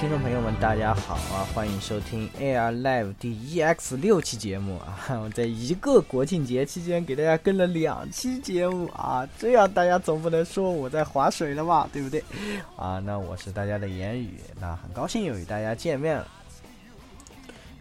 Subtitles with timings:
[0.00, 1.44] 听众朋友们，大家好啊！
[1.54, 4.96] 欢迎收听 AR Live 第 EX 六期节目啊！
[5.22, 11.86] 我在一个国庆节期间给大家跟了两期节目啊，这样大家总不能说我在划水了吧？
[11.92, 12.24] 对不对？
[12.76, 16.16] 啊，那我是大家的言语，那很高兴又与大家见面。
[16.16, 16.26] 了。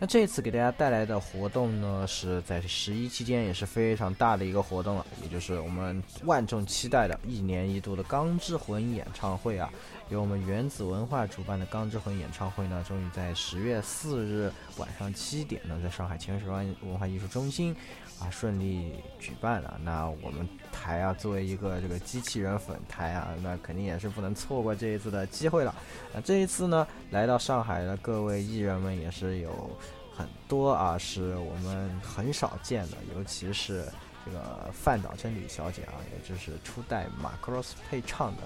[0.01, 9.69] 那这次给大家带来的活动呢，是在十一期间也是非常大的一个活动了，也就是我们万众期待的一年一度的《钢之魂》演唱会啊！
[10.11, 17.75] 由我们原子文化主办的《钢之魂》演唱会呢，终于在十月四日晚上七点呢，在上海钱学庄文化艺术中心
[18.19, 19.79] 啊顺利举办了。
[19.83, 25.73] 那我们台啊，作为一个这个机器人粉台啊，那肯定也是不能错过这一次的机会了。
[26.11, 29.69] 那这一次呢，来到上海的各位艺人们也是有
[30.15, 33.85] 很多啊，是我们很少见的，尤其是
[34.25, 38.41] 这个范岛真理小姐啊，也就是初代马克罗斯配唱的。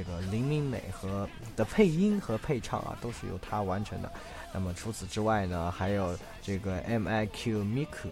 [0.00, 4.10] 这个林明美和的配音和配唱啊，都是由他完成的。
[4.50, 8.08] 那么除此之外呢，还有这个 M I Q Miku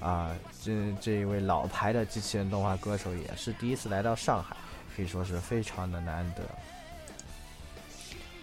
[0.00, 4.56] 啊，这这一位老牌的机器人动画歌手也是第一次来到上海，
[4.96, 6.40] 可以说是非常的难得。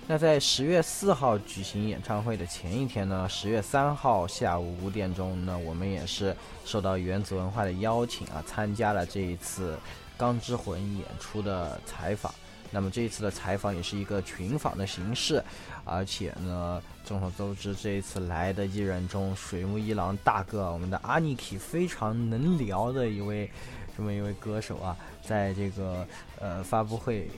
[0.06, 9.74] 那在十月四号举行演唱会的前一天呢，十月三号下午五点钟，呢，我们也是受到原子文化的邀请啊，参加了这一次
[10.16, 12.32] 《钢之魂》演出的采访。
[12.74, 15.42] 那么这一次的采访也是一个群访的形式，
[15.86, 23.48] 而且呢，众所周知，这一次来的艺人中，水木一郎大哥、我们的阿尼奇非常能聊的一位，
[23.96, 26.06] 这么一位歌手啊，在这个
[26.40, 27.30] 呃发布会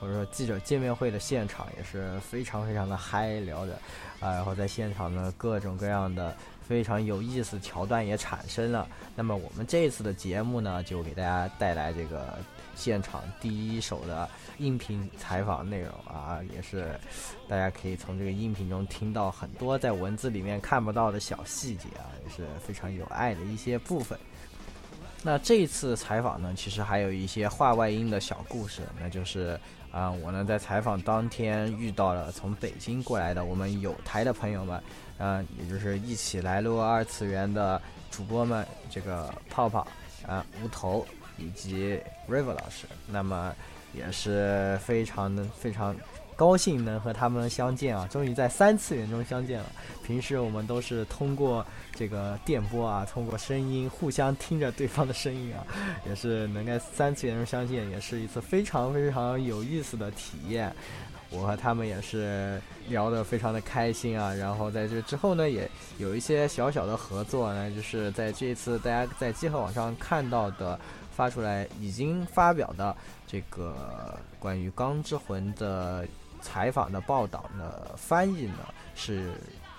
[0.00, 3.74] 或者说记者见面会的现场也是非常非常的嗨聊的
[4.18, 6.34] 啊，然后在现场呢，各种各样的。
[6.70, 8.86] 非常有意思，桥段也产生了。
[9.16, 12.38] 那么我们这次的节目呢，就给大家带来这个
[12.76, 16.94] 现场第一手的音频采访内容啊，也是
[17.48, 24.16] 大家可以从这个音频中听到很多在文字里面看不到的小细节啊，也是非常有爱的一些部分。
[25.24, 29.58] 那这次采访呢，其实还有一些话外音的小故事，那就是
[29.90, 34.80] 啊，我呢在采访当天遇到了从北京过来的我们有台的朋友们。
[35.20, 39.86] 嗯，也就是一起来录二次元的主播们，这个泡泡
[40.26, 43.54] 啊，无头以及 Rive 老师，那么
[43.92, 45.94] 也是非常的非常
[46.36, 49.66] 高兴能和他们相见啊，终于在三次元中相见了。
[50.02, 55.60] 平时我们都是通过这个电波啊，通过声音互相听着对方的声音啊，
[56.08, 60.74] 也是能在三次元中相见，也是一次非常非常有意思的体验。
[61.30, 65.68] 我和他们也是聊得非常的开心啊，然后在这之后呢，也
[65.98, 70.78] 有一些小小的合作呢，就是在这一次大家在集合网上看到的
[71.14, 72.94] 发出来已经发表的
[73.28, 76.06] 这个关于《钢之魂》的
[76.42, 78.58] 采访的报道呢，翻译呢，
[78.96, 79.30] 是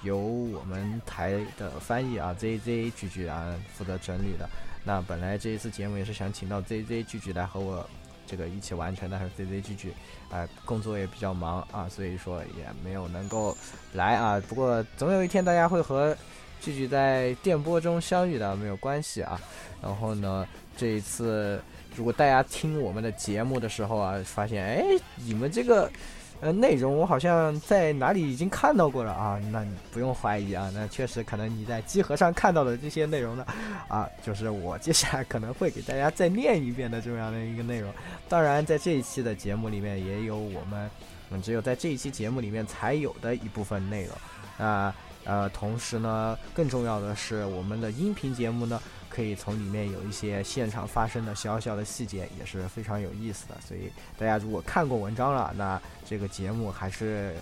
[0.04, 4.50] 由我们台的翻译啊，Z Z 聚聚然负责整理的。
[4.86, 7.86] 那本来这一次节目也是想请到 Z Z 聚聚来和我。
[8.32, 9.94] 这个一起完成的还是 C C G G，
[10.30, 13.56] 哎，工作也比较忙啊，所以说也没有能够
[13.94, 14.42] 来啊。
[14.48, 16.16] 不过总有一天大家会和
[16.62, 19.38] 聚集在电波中相遇的没有关系啊。
[19.82, 20.48] 然后呢，
[20.78, 21.62] 这一次
[21.94, 24.84] 如果大家听我们的节目的时候啊，发现哎，
[25.18, 25.92] 你们这个。
[26.42, 33.46] 呃，内容我好像在哪里已经看到过了啊，那你不用怀疑啊，那确实可能你在集合上看到的这些内容呢，
[33.88, 37.94] 啊，就是我接下来可能会给大家再念一遍的重要的一个内容。
[38.28, 40.90] 当然，在这一期的节目里面也有我们，
[41.30, 44.14] 嗯，只有在这一期节目里面才有的一部分内容。
[44.58, 44.92] 那
[45.26, 48.82] 呃，同时呢，更重要的是我们的音频节目呢。
[49.12, 53.56] 可以从里面有一些现场发生的小小的细节，也是非常有意思的。
[53.62, 57.36] 所以大家如果看过文章了，那这个节目还是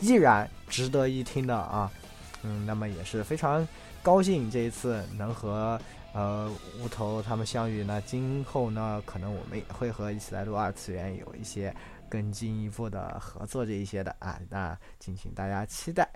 [0.00, 1.90] 依然值得一听的啊。
[2.42, 3.66] 嗯，那么也是非常
[4.02, 5.80] 高兴这一次能和
[6.12, 6.50] 呃
[6.82, 7.84] 乌头他们相遇。
[7.84, 11.74] 那今后呢，可能我们也会和一起来录二次元有一些
[12.08, 14.38] 更进一步的合作这一些的啊。
[14.50, 16.06] 那敬请大家期待。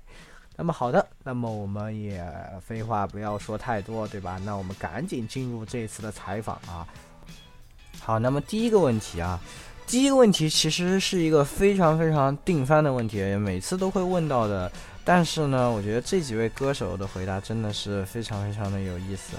[0.61, 2.23] 那么好的，那么我们也
[2.61, 4.39] 废话不要说太多，对吧？
[4.45, 6.87] 那我们赶紧进入这次的采访啊。
[7.99, 9.41] 好，那么第一个问题啊，
[9.87, 14.71] 第一个问题其实是一个非常非常定番的问题，每次都会问到的。
[15.03, 19.39] 但是呢，我觉得这几位歌手的回答真的是非常非常的有意思。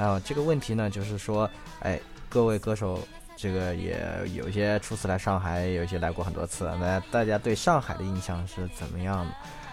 [0.00, 1.50] 后这个问题呢，就是说，
[1.80, 3.00] 哎，各位歌手，
[3.36, 3.98] 这个也
[4.36, 9.32] 有些初次来上海，有些来过很多次，那大家对上海的印象是怎么样的？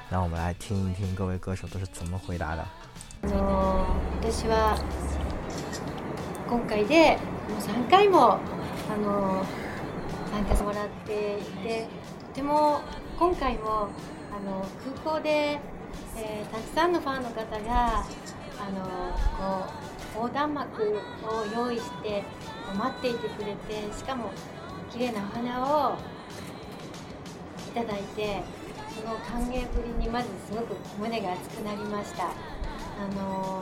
[0.10, 2.64] 让我们来听一听各位歌手都是怎么回答的。
[4.32, 4.78] 私は
[6.48, 8.38] 今回でもう3回もあ
[9.04, 9.44] の
[10.32, 11.88] 参加してもらっていて
[12.32, 12.80] とても
[13.20, 13.90] 今回も
[14.32, 14.66] あの
[15.04, 15.60] 空港で、
[16.16, 18.06] えー、たくさんのファンの方があ
[18.72, 18.86] の
[19.38, 20.96] こう横断幕を
[21.54, 22.24] 用意して
[22.78, 24.32] 待っていてくれてしかも
[24.90, 25.96] 綺麗なお花を
[27.70, 28.57] いただいて。
[29.04, 32.26] の歓迎ぶりにまずすごく胸が熱くなりました。
[32.26, 32.32] あ
[33.16, 33.62] の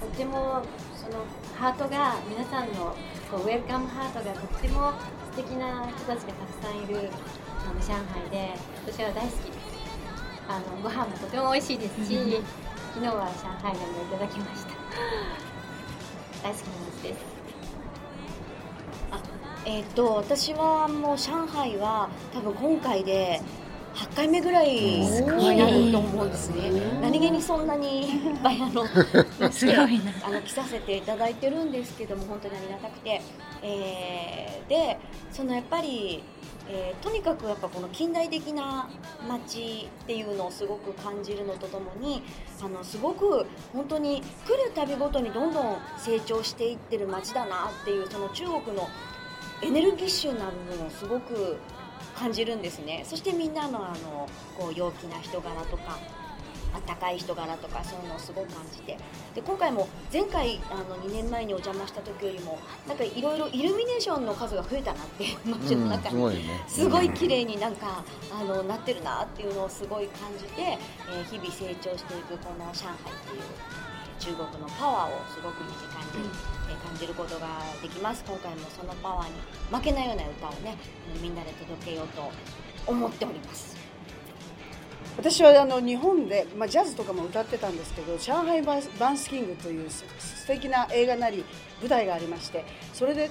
[0.00, 0.62] とっても
[0.94, 1.24] その
[1.56, 2.94] ハートが皆さんの
[3.30, 4.92] こうウェルカムハートがとっても
[5.34, 7.08] 素敵な人たちがたくさんいる
[7.66, 8.52] あの上海で
[8.86, 9.42] 私は大好きです
[10.48, 12.14] あのご飯もとても美味しいですし
[12.94, 14.68] 昨日は上海でもいただきました
[16.46, 17.24] 大好きな街です
[19.10, 19.20] あ
[19.64, 23.42] えっ、ー、と私はもう上海は多分今回で
[23.98, 25.10] 八回目ぐらいに
[25.58, 26.70] なると思うんですね、
[27.02, 28.86] 何気にそんなにいっぱいあの
[29.50, 29.76] すごい
[30.22, 33.20] あの来させていただいてるんですけども本当にありがたくて、
[33.64, 34.98] えー、で
[35.32, 36.22] そのやっぱり、
[36.68, 38.88] えー、とにかくやっぱこの近代的な
[39.26, 42.22] 街っていうのをすごく感じるのとともに
[42.62, 44.22] あのすごく本当に来
[44.52, 48.86] る旅ごとにどんどん成長していってる街だなっていうその中国の
[49.62, 51.56] エネルギッシュな部分をすごく
[52.18, 54.28] 感じるんですねそしてみんなのあの
[54.58, 55.98] こう陽気な人柄とか
[56.74, 58.98] あったかい人柄とかそういうのをすごく感じて
[59.34, 68.04] で今回も前回あの2年前にお邪魔した時よりもなんかいろいろイルミネーションの数が増えたなってマうシの中に、うん、すごいね、すごい綺麗になんか
[68.38, 73.42] あのなってるなっていうのをすごい感じて、えー、日々成長していくこの上海っていう
[74.18, 76.28] 中国のパワーをすごく身近に、
[76.70, 77.46] え感じることが
[77.80, 79.32] できます今回もそのパワーに
[79.74, 80.76] 負けないような歌をね
[81.22, 82.30] みんなで届けようと
[82.86, 83.74] 思っております
[85.16, 88.76] 私はあの日本で、まあ、ジャズとかも歌ってたんですけど「上海バ
[89.10, 90.04] ンスキング」という素
[90.46, 91.42] 敵な映画なり
[91.80, 93.30] 舞台がありましてそれで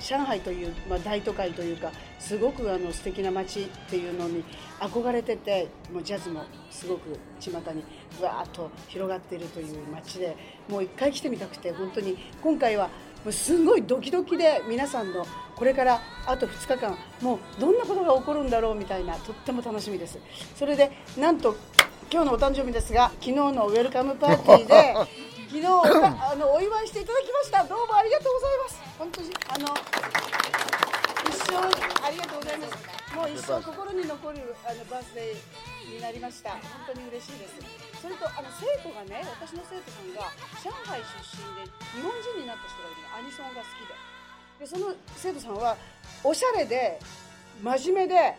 [0.00, 4.44] 上海という、まあ、大都会というかすごくあの素敵な街っていうのに
[4.80, 7.56] 憧れててもうジャズもすごく巷に
[8.20, 10.36] わーっと広がっているという街で
[10.68, 12.86] もう一回来てみたくて本当に今回は
[13.24, 15.26] もうすごいドキドキで皆さんの
[15.56, 20.18] これからあと2日間もうどんなことが起こるんだろうみたいなとっても楽しみです
[20.56, 21.56] それでなんと
[22.12, 24.94] 今日のお誕生日ですが昨日のウェルカムパーティーで
[25.48, 29.72] 昨日あのお祝いしていただきましたどうもありがとうございます本当にあの
[31.24, 31.64] 一生
[32.04, 36.52] ありがとうございますもう一生心に残るあのバースデーになりました
[36.84, 37.56] 本当に嬉しいです
[37.96, 40.28] それとあの生徒がね私の生徒さんが
[40.60, 41.64] 上海出身で
[41.96, 43.96] 日本人になった人がいるのアニソンが好きで
[44.68, 45.80] でその生徒さんは
[46.28, 47.00] おしゃれで
[47.64, 48.36] 真面目で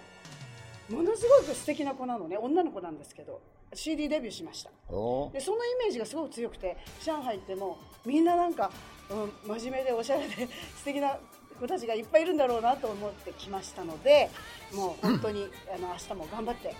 [0.93, 3.41] ものすごく素敵な子なのね女の子なんですけど
[3.75, 5.35] CD デビューしましたでそのイ
[5.83, 6.75] メージがすごく強くて
[7.05, 8.71] 上海ってもうみんななんか、
[9.09, 11.17] うん、真面目でおしゃれで素敵な
[11.59, 14.29] 子たちがいっぱいいるんだろうなと思ってきましたので
[14.73, 15.49] もう本当に、うん、
[15.85, 16.75] あの明日も頑張って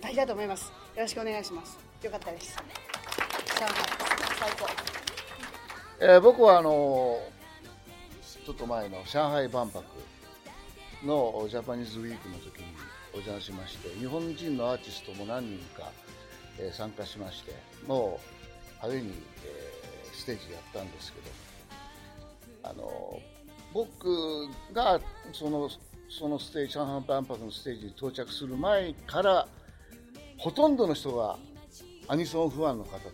[0.00, 0.70] 大事だと思いますよ
[1.02, 2.56] ろしくお願いしますよかったです
[3.56, 3.74] 上海
[4.38, 4.66] 最高、
[6.14, 7.18] えー、僕はあの
[8.44, 9.84] ちょっと前の上海万博
[11.04, 12.64] のジャパニーズウィークの時に
[13.14, 15.90] お邪魔しまして日本人のアーティストも何人か、
[16.58, 17.52] えー、参加しまして
[17.86, 18.20] も
[18.82, 19.12] う派手に、
[19.44, 21.30] えー、ステージやったんですけど
[22.64, 23.20] あの
[23.72, 25.00] 僕が
[25.32, 25.68] その
[26.10, 29.46] そのステージ上海万博のステージに到着する前から
[30.38, 31.36] ほとんどの人が
[32.08, 33.10] アニソンファンの方たち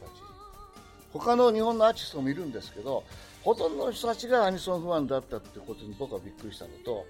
[1.12, 3.02] 他の日本のアーティストもいるんですけど
[3.42, 7.04] ほとんどの人たちがアニソンファンだったってことに僕はびっくりしたのと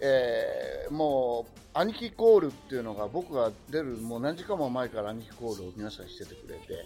[0.00, 6.84] えー、もう、兄貴コールっていうのが僕が出るもう何時間も前から兄貴コールを皆さんしててくれて、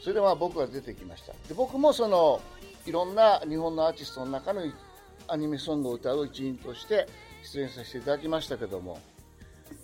[0.00, 1.32] それでは僕が出てきました。
[1.48, 2.40] で、僕もその、
[2.86, 4.62] いろんな日本のアーティストの中の
[5.26, 7.06] アニメソングを歌う一員として
[7.42, 8.98] 出演させていただきましたけども、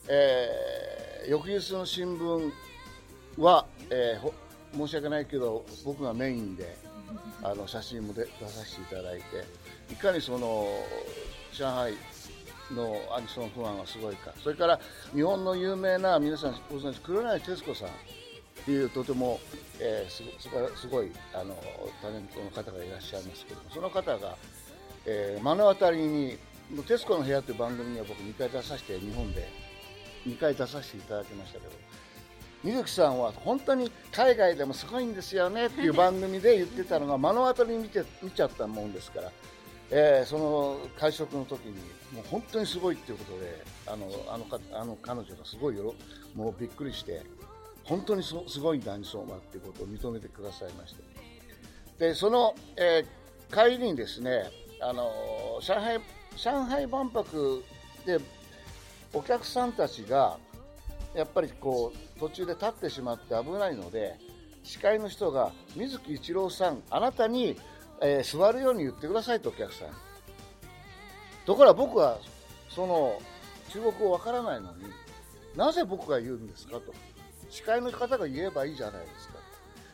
[0.08, 2.52] えー、翌日の新聞
[3.38, 4.32] は、えー、
[4.76, 6.76] 申し訳ないけど僕がメインで
[7.42, 10.68] あの写真もで出させていただいていかにその
[11.52, 11.94] 上海
[12.72, 14.78] のアニソンファンはすごいかそれから
[15.12, 17.90] 日本の有名な皆さんご存知黒柳徹子さんっ
[18.64, 19.40] ていうとても、
[19.80, 20.22] えー、す
[20.80, 21.56] すごいあの
[22.00, 24.36] タレントの方がいらっしゃいますけどもその方が、
[25.04, 26.38] えー、目の当たりに
[26.86, 29.46] 「徹子の部屋」という番組には僕2回出させて日本で
[30.26, 31.72] 2回出させていただきましたけど
[32.62, 39.30] 水木さんは本当に海外でもすごいんですよねっていう番組で言ってたのが目の当たりに見て見ちゃったもんですから。
[39.90, 41.72] えー、その会食の時に
[42.12, 45.94] もう本当にすごいっていうことであのあのかあの彼女がすごいよ
[46.34, 47.22] もうびっくりして
[47.84, 51.02] 本当にすごいんだにそうっていうことを認めてくださいました
[52.04, 54.44] でその、えー、帰りにですね
[54.80, 55.10] あの
[55.60, 56.00] 上海
[56.36, 57.62] 上海万博
[58.06, 58.18] で
[59.12, 60.38] お客さんたちが
[61.14, 64.16] やっぱりこう途中で立ってしまって危ないので
[64.64, 67.56] 司会の人が水木一郎さんあなたに
[68.02, 69.88] えー、座るように言ってくださいとお客さん
[71.46, 72.18] ところが僕は
[72.68, 73.20] その
[73.70, 74.84] 中国語わからないのに
[75.56, 76.92] なぜ僕が言うんですかと
[77.50, 79.34] 司会の方が言えばいいじゃないですか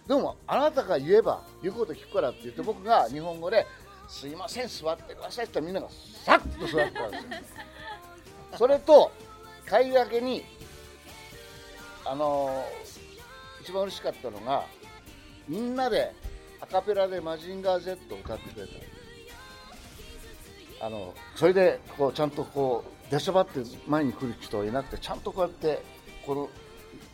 [0.06, 3.66] でもあなたが言えば言うこと聞くからって言って僕が日本語で
[4.08, 5.88] 「すいません座ってください」ってみんなが
[6.24, 7.38] さっと座ったんですよ
[8.56, 9.12] それと
[9.66, 10.42] 買い分けに
[12.04, 14.64] あのー、一番嬉しかったのが
[15.46, 16.12] みんなで
[16.70, 18.72] カペラで「マジンガー Z」を歌ってくれた
[20.86, 25.82] あのそれでこうちゃんとこう出しゃばって前に来る人はいなくてちゃんとこうやって
[26.24, 26.48] この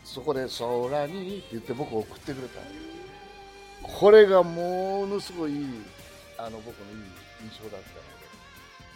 [0.05, 2.59] そこで「空に」って言って僕を送ってくれた
[3.81, 5.51] これがものすごい
[6.37, 7.05] あの僕のいい
[7.45, 8.01] 印象だったので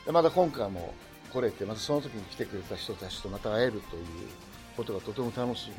[0.06, 0.94] でまた今回も
[1.34, 4.04] 来れてまたその時に来てくれた人たちとまた会えるという
[4.78, 5.76] ことがとても楽しみ、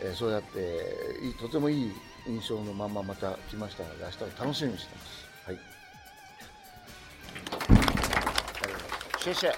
[0.00, 0.96] えー、そうやって
[1.40, 1.92] とてもいい
[2.28, 5.28] 印象のまままた来ましたので明日を楽しみにしてます。
[5.46, 5.60] はい。
[9.20, 9.52] シェシェ。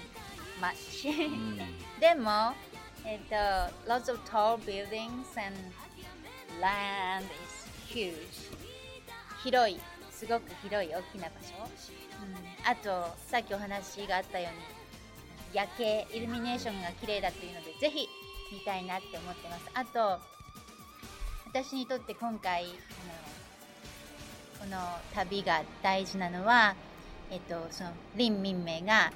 [0.60, 2.54] much でも
[3.06, 5.56] And uh, lots of tall buildings and
[6.62, 8.16] land is huge.
[9.44, 9.80] 広い、
[10.12, 11.70] すごく広い大きな場所。
[12.22, 12.36] うん、
[12.68, 12.76] あ
[13.06, 14.60] と、さっきお話があったように、
[15.54, 18.08] 夜景、イルミネーションが綺麗だというので、ぜひ
[18.52, 19.66] 見たいなって思ってます。
[19.74, 20.20] あと、
[21.48, 22.78] 私にとって今回、あの
[24.60, 24.78] この
[25.16, 26.76] 旅が大事なのは、
[27.32, 29.12] えっと、その林民明が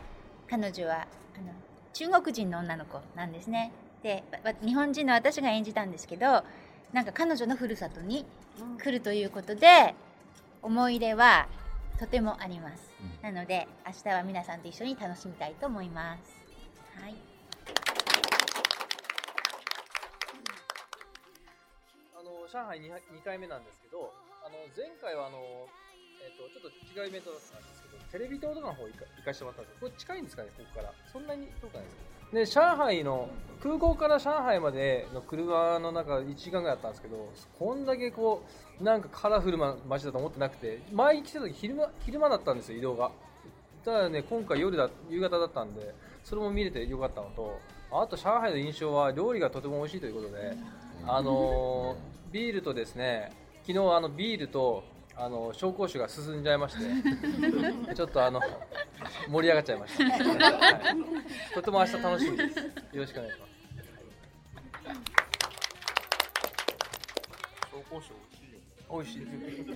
[0.49, 1.05] 彼女は
[1.37, 1.53] あの
[1.93, 3.71] 中国人の女の子なんですね
[4.01, 4.23] で
[4.65, 6.43] 日本人の私が演じたんですけど
[6.91, 8.25] なんか彼女のふるさとに
[8.83, 9.95] 来るということで、
[10.61, 11.47] 思い入れは
[11.99, 12.83] とてもあります、
[13.23, 16.21] なので明日は皆さんと一緒に楽しみたいと思います、
[17.01, 17.15] はい、
[22.15, 24.13] あの上海 2, 2回目なんですけど
[24.45, 30.93] あの前回はあの、えーと、ちょっと違うイベントだったんですテレビ塔とかの方行か行かしてもらったんですけど、これ近いんですかね、ここから。
[31.11, 31.95] そんなに遠くないです
[32.55, 33.29] かで、上海の、
[33.61, 38.43] 空港から上海までの車の中1時間ぐらいあったんですけど、こんだけこ
[38.79, 43.11] う、なんかカラフルな街だと思ってなくて、前に来てた時昼間、昼間だったんですよ、移動が。
[43.85, 47.59] ただね、今回夜だ、夕方だったんで、それも見れてよかったのと、
[47.91, 50.53] あと上海の印象は料理がとても美味しいということで、
[51.05, 53.31] あのー、ビールとですね、
[53.67, 54.83] 昨日あのビールと
[55.15, 56.75] あの紹興酒が進んじゃいまし
[57.87, 58.41] て ちょっとあの
[59.29, 60.03] 盛り上がっちゃいました、
[60.53, 60.69] は
[61.51, 63.51] い、とても明日楽しみですよろしくお願いします
[67.71, 68.59] 紹興酒美味しいよ、
[68.91, 69.73] 美味しいで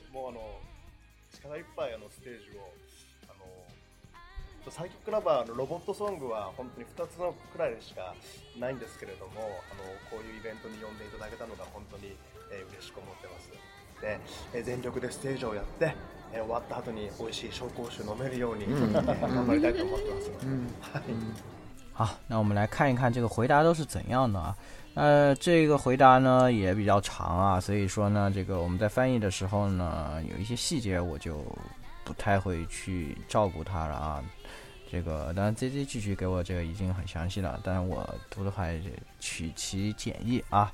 [0.00, 0.60] すもうあの
[1.34, 2.72] 力いっぱいあのステージを
[3.28, 3.34] あ
[4.64, 8.14] のサイキックラバーのロボットソングは本当に二つのくらいしか
[8.58, 9.44] ないんですけれどもあ
[9.76, 12.16] のこういうイベントに呼んでいただけたのが本当に、
[12.50, 13.50] えー、嬉しく思ってます。
[21.92, 24.56] 好，那我们来看一看这个回答都是怎样的啊？
[24.94, 31.36] 呃，这个回答呢也比较长啊，所以说呢，这个我们在翻译的时候呢，有一些细节我就
[32.04, 34.24] 不太会去照顾它了啊。
[34.90, 38.64] 这个当然 Z z 继续给我这个已经很详细了，但是我读的话
[39.20, 40.70] 取其简易啊，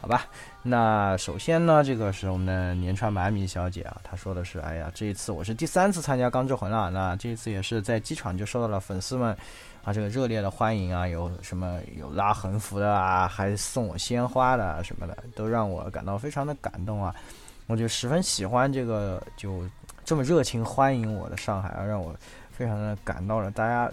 [0.00, 0.26] 好吧。
[0.64, 9.36] 那首先呢，这个是我们的年川百米小姐啊，她说的是，哎呀，这一次我是第三次参加钢之魂了，那这一次也是在机场就受到了粉丝们
[9.84, 17.14] 啊这个热烈的欢迎啊，有什么有拉横幅的啊，还送我鲜花的什么的，都让我感到非常的感动啊，
[17.68, 19.62] 我就十分喜欢这个就
[20.04, 22.12] 这么热情欢迎我的上海啊，让我。
[22.60, 23.90] 非常的感到了大家，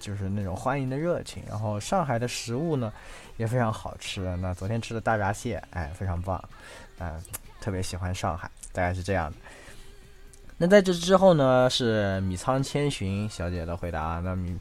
[0.00, 1.42] 就是那种欢迎的热情。
[1.46, 2.90] 然后上海的食物呢，
[3.36, 4.34] 也非常好吃。
[4.38, 6.42] 那昨天吃的大闸蟹，哎，非常棒。
[6.98, 7.22] 嗯，
[7.60, 9.36] 特别喜欢上海，大概是这样的。
[10.56, 14.18] 那在这之后呢，是米仓千寻小姐的回答。
[14.24, 14.58] 那米，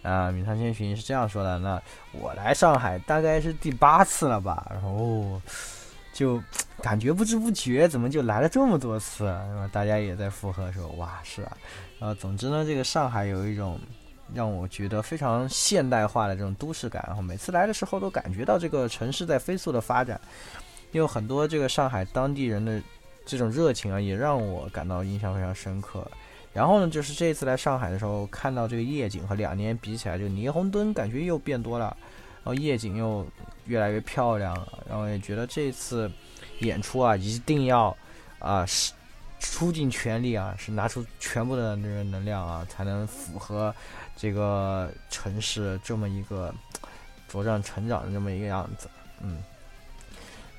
[0.00, 1.78] 啊，米仓千寻是这样说的：那
[2.12, 4.66] 我来上海大概是第八次了吧。
[4.70, 5.42] 然后。
[6.14, 6.40] 就
[6.80, 9.24] 感觉不知不觉，怎么就来了这么多次？
[9.24, 11.56] 然后大家也在附和说：“哇，是啊。”
[11.98, 13.80] 然后总之呢，这个上海有一种
[14.32, 17.02] 让我觉得非常现代化的这种都市感。
[17.08, 20.18] 然后每次来的时候都感觉到这个城市在飞速的发展，
[20.92, 22.80] 为很多这个上海当地人的
[23.26, 26.08] 这种热情啊，也让我感到印象非常深刻。
[26.52, 31.96] 然后呢，就是这次来上海的时候，看到这个夜景和两年比起来，这个霓虹灯感觉又变多了。
[32.44, 33.26] 然后夜景又
[33.64, 36.10] 越来越漂亮了，然后也觉得这次
[36.60, 37.96] 演出啊，一定要
[38.38, 38.92] 啊是
[39.40, 43.74] 出尽全力啊，是拿出全部的那个能量啊，才能符合
[44.14, 46.54] 这个城市这么一个
[47.32, 48.90] 茁壮成长的这么一个样子，
[49.22, 49.42] 嗯。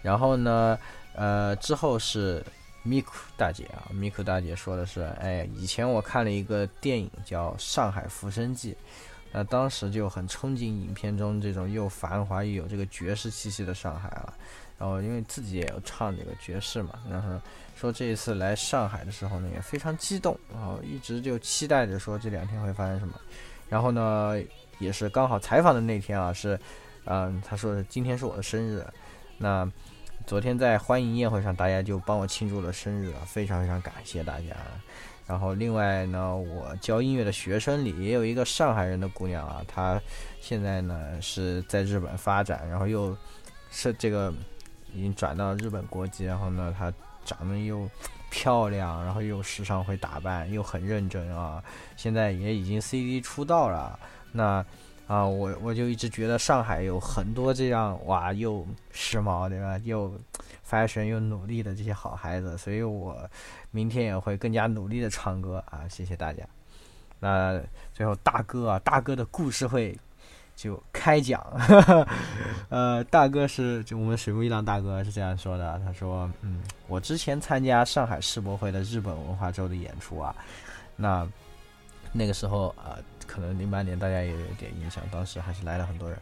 [0.02, 0.78] 然后呢，
[1.14, 2.44] 呃，之后是
[2.84, 8.74] k 库大姐啊，k 库大姐说的是，哎，以前我看了一个电影叫《上海浮生记》。
[9.38, 14.34] 那当时就很憧憬影片中这种又繁华又有这个爵士气息的上海了，
[14.80, 17.28] 然后因为自己也有唱这个爵士嘛，然后
[17.76, 23.20] 说这一次来上海的时候呢也非常激动，然后一直就期待着说这两天会发生什么，
[23.68, 24.36] 然后呢
[24.80, 26.58] 也是刚好采访的那天啊是，
[27.04, 28.86] 嗯他说今天是我的生日，
[29.38, 29.70] 那
[30.26, 34.56] 昨天在欢迎宴会上大家就帮我庆祝了生日啊，非常非常感谢大家。
[35.28, 40.00] 然后另外呢，我教音乐的学生里也有一个上海人的姑娘啊，她
[40.40, 43.16] 现在呢是在日本发展，然后又
[43.72, 44.32] 是这个
[44.94, 46.94] 已经转到日本国籍，然后呢她
[47.26, 47.90] 长得又
[48.30, 51.64] 漂亮，然后又时常会打扮，又很认真啊，
[51.96, 54.00] 现在也已经 C D 出道了。
[54.32, 54.64] 那
[55.08, 60.14] 啊，我我就一直觉得上海有很多这样哇又时髦对吧，又
[60.68, 63.28] fashion 又努力的这些好孩子，所以我。
[63.76, 65.84] 明天也会更加努力的唱歌啊！
[65.90, 66.42] 谢谢大家。
[67.20, 67.62] 那
[67.94, 69.94] 最后大哥啊，大哥的故事会
[70.56, 71.46] 就开讲。
[72.70, 80.34] 呃，大哥是就我们水木一郎大哥是这样说的，他说：嗯，我之前参加上海世博会的日本文化周的演出啊，
[80.96, 81.28] 那
[82.14, 82.96] 那个时候啊，
[83.28, 86.18] 可能零八年大家也有点印象，当时还是来了很多人。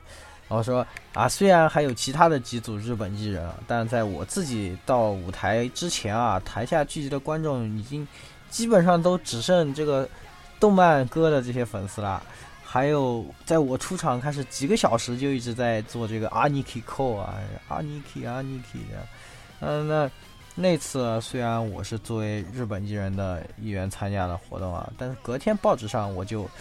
[0.54, 8.08] 我说啊，虽然还有其他的几组日本艺人，但在我自己到舞台之前啊，台下聚集的观众已经
[8.52, 10.08] 基本上都只剩这个
[10.60, 12.22] 动漫歌的这些粉丝了。
[12.64, 17.34] 还有在我出场开始几个小时就一直在做这个阿尼卡扣啊，
[17.68, 19.08] 阿尼卡阿尼卡的。
[19.62, 20.12] 嗯，那
[20.56, 26.48] 那次虽然我是作为日本艺人的一员参加了活动啊，但是隔天报纸上我就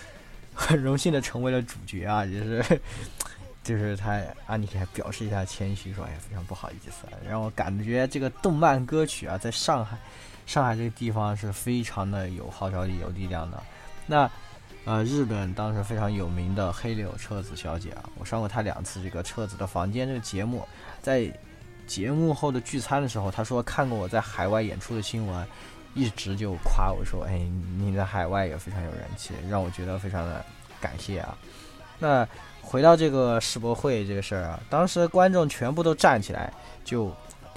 [0.55, 2.81] 很荣幸的成为了主角啊，就是。
[3.64, 9.96] 就是他，阿尼克还表示一下谦虚，说：“哎，非常不好意思。”啊，让我感觉这个动漫歌曲啊，在上海，
[10.46, 13.62] 上海这个地方是非常的有号召力、有力量的。
[14.05, 14.29] 那，
[14.85, 20.66] 呃，日本当时非常有名的黑柳彻子小姐啊，我上过她两次这个《彻子的房间》这个节目，
[21.01, 21.33] 在
[21.87, 25.46] 节目后的聚餐的时候，她说看过我在海外演出的新闻，
[25.94, 27.38] 一直就夸我说：“哎，
[27.79, 30.44] 你在海外也非常有人气。”让我觉得非常的
[30.81, 31.38] 感谢啊。
[32.01, 32.27] 那。
[32.62, 36.51] 回到这个世博会这个事儿啊，当时观众全部都站起来，
[36.85, 37.11] 就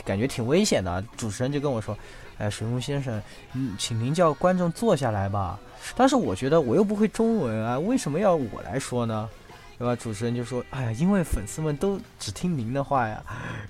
[0.03, 1.01] 感觉挺危险的。
[1.15, 1.95] 主持人就跟我说
[2.37, 3.21] ：“哎，水木先生，
[3.53, 5.57] 嗯，请您叫观众坐下来吧。”
[5.95, 9.29] 但是我觉得我又不会中文啊，为什么要我来说呢？
[9.77, 9.93] 对吧？
[9.93, 13.21] 主持人就说：“哎呀，因为粉丝们都只听您的话呀。”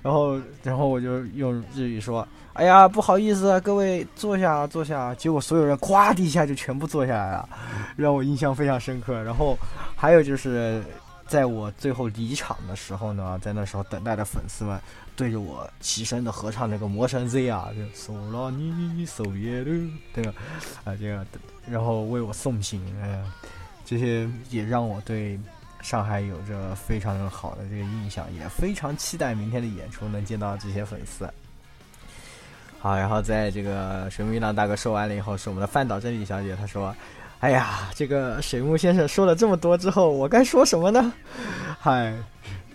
[0.02, 7.48] 然后，然后我就用日语说：“哎呀，不好意思啊，各位坐下，坐下。”结果所有人咵的一下就全部坐下来了，
[7.96, 9.20] 让我印象非常深刻。
[9.24, 9.56] 然后
[9.96, 10.82] 还有就是。
[11.26, 14.80] 在我最后离场的时候呢，在那时候等待的粉丝们，
[15.16, 20.32] 对着我齐声的合唱那个魔神 Z 啊，就索拉尼索耶鲁，对吧？
[20.84, 21.26] 啊这个，
[21.68, 23.24] 然后为我送行，哎呀，
[23.84, 25.38] 这些也让我对
[25.82, 31.28] 上海有着非常好的这个印象，也非常期待明天的演出能见到这些粉丝。
[32.78, 36.94] 好，然后在这个神秘浪大哥说完了以后，是我们的范岛真理小姐，她说。
[37.40, 41.12] 哎呀，这个水木先生说了这么多之后，我该说什么呢？
[41.78, 42.12] 嗨，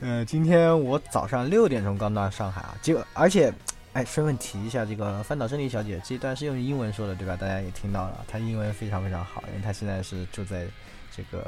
[0.01, 3.51] 呃，今天我早上六点钟刚到上海，啊，就而且，
[3.93, 7.35] 哎，顺便提一下，这个翻岛真理小姐这段是用英文说的，对吧？
[7.35, 10.65] 大家也听到了，她英文非常非常好，因为她现在是住在
[11.15, 11.43] 这个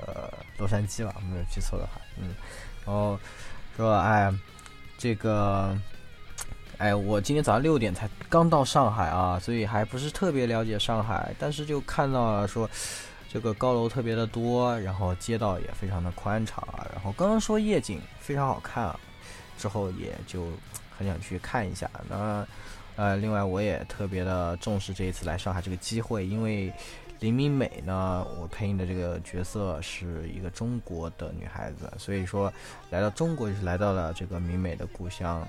[0.57, 2.29] 洛杉矶嘛，没有记错的话，嗯，
[2.83, 3.19] 然后
[3.77, 4.33] 说，哎，
[4.97, 5.77] 这个。
[6.83, 12.69] 哎，我今天早上六点才刚到上海啊，所以还不是特别了解上海，但是就看到了说，
[13.31, 18.99] 这个高楼特别的多，然后街道也非常的宽敞啊，然后刚刚说夜景非常好看啊，
[19.57, 20.45] 之后也就
[20.97, 21.89] 很想去看一下。
[22.09, 22.45] 那，
[22.97, 26.69] 呃，另外我也特别的重视这一次来上海这个机会，因为。
[27.23, 28.27] 林明美呢？
[28.37, 32.51] 我配音的这个角色是一个中国的女孩子，所以说
[32.89, 35.41] 来到中国就是来到了这个明美的故乡，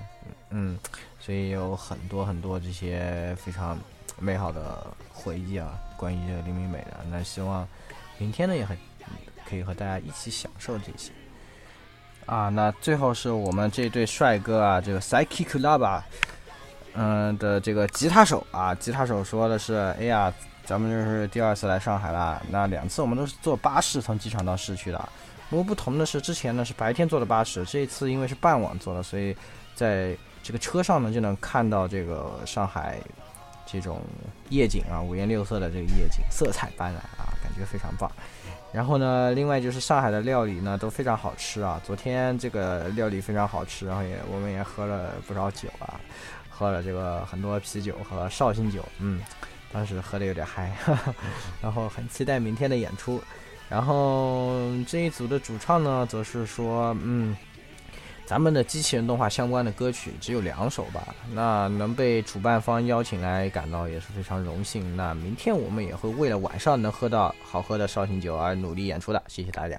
[0.51, 0.79] 嗯，
[1.19, 3.77] 所以有很多很多这些非常
[4.21, 6.95] 美好的回忆啊，关于这个林明美的。
[7.11, 7.67] 那希望
[8.17, 8.77] 明天呢，也很
[9.45, 11.11] 可以和大家一起享受这些
[12.25, 12.47] 啊。
[12.47, 16.01] 那最后是我们这对帅哥啊，这个 p s y c h e Club，
[16.93, 20.33] 嗯的这个吉他手啊，吉他手说的是，哎呀。
[20.65, 25.09] 咱们就是第二次来上海了，那两次我们都是坐巴士从机场到市区的，
[25.49, 29.35] 不过不同的是，之前呢是白天坐的巴士，这一次因为是傍晚坐的，所以
[29.75, 32.97] 在这个车上呢就能看到这个上海
[33.67, 34.01] 这种
[34.49, 38.11] 夜景啊，五颜六色的这个夜景，色彩斑斓啊，感觉非常棒。
[38.73, 45.99] 然后呢，另外就是上海的料理呢都非常好吃啊，昨天这个料理非常好吃，然后也我们也喝了不少酒啊，
[46.49, 49.21] 喝了这个很多啤酒和绍兴酒，嗯。
[49.75, 50.71] 当时喝的有点嗨，
[51.61, 53.21] 然后很期待明天的演出。
[53.67, 54.53] 然后
[54.87, 57.35] 这一组的主唱呢，则是说，嗯，
[58.25, 61.13] 咱们的机器人动画相关的歌曲只有两首吧。
[61.33, 64.95] 那能被主办方邀请来，感到也是非常荣幸。
[64.95, 69.21] 那明天我们也会为了晚上能喝到好喝的绍兴酒而努力演出的。
[69.27, 69.77] 谢谢大家。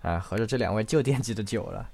[0.00, 1.84] 啊，合着这两位就惦记着酒了。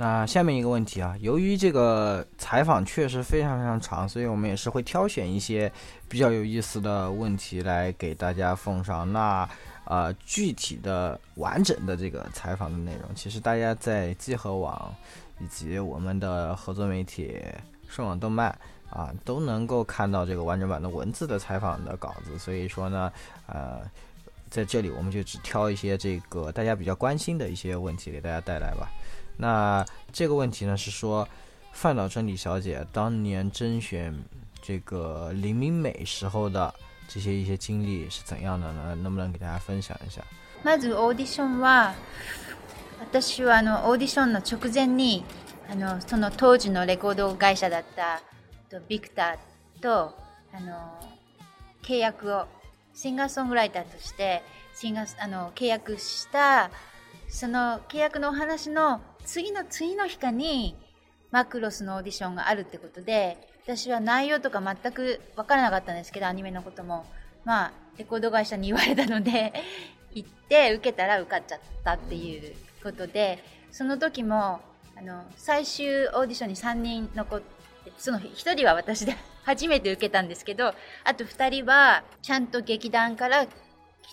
[0.00, 5.70] 那下面一个问题啊，由于这个采访确实非常非常长，所以我们也是会挑选一些
[6.08, 9.12] 比较有意思的问题来给大家奉上。
[9.12, 9.46] 那
[9.86, 14.94] 呃，具体的完整的这个采访的内容，其实大家在集合网
[15.40, 17.36] 以及我们的合作媒体
[17.88, 18.56] 顺网动漫
[18.88, 22.38] 啊，都能够看到这个完整版的文字的采访的稿子。
[22.38, 23.12] 所以说呢，
[23.46, 23.80] 呃，
[24.48, 28.86] 在这里我们就只挑一些这个大家比较关心的一些问题给大家带来吧。
[29.38, 31.26] 那这个问题呢，是说
[31.72, 34.12] 范岛真理小姐当年甄选
[34.60, 36.72] 这个林明美时候的
[37.06, 38.96] 这些一些经历是怎样的呢？
[38.96, 40.22] 能不能给大家分享一下？
[40.64, 41.94] まずオーディションは、
[43.12, 45.24] 私はあのオーディションの直前に、
[45.70, 48.20] あのその当時のレコード会社だった
[48.68, 50.14] とビクターと
[50.52, 50.98] あの
[51.84, 52.46] 契約を
[52.92, 54.42] シンガソングライターとして
[54.74, 56.70] シンガあの契約した
[57.28, 59.00] その契約のお話の。
[59.28, 60.74] 次の次の日かに
[61.32, 67.04] マクロスのオーディションがあるってことで私は内容とか全く分からなかったんですけどアニメのことも
[67.44, 69.52] まあレコード会社に言われたので
[70.14, 74.62] 行って受けたら受かっちゃったっていうことでその時も
[74.96, 79.14] あの最終オーディションに3人残ってその1人は私で
[79.44, 83.50] 初めて受けたんですけどあと2人はちゃんと劇団から来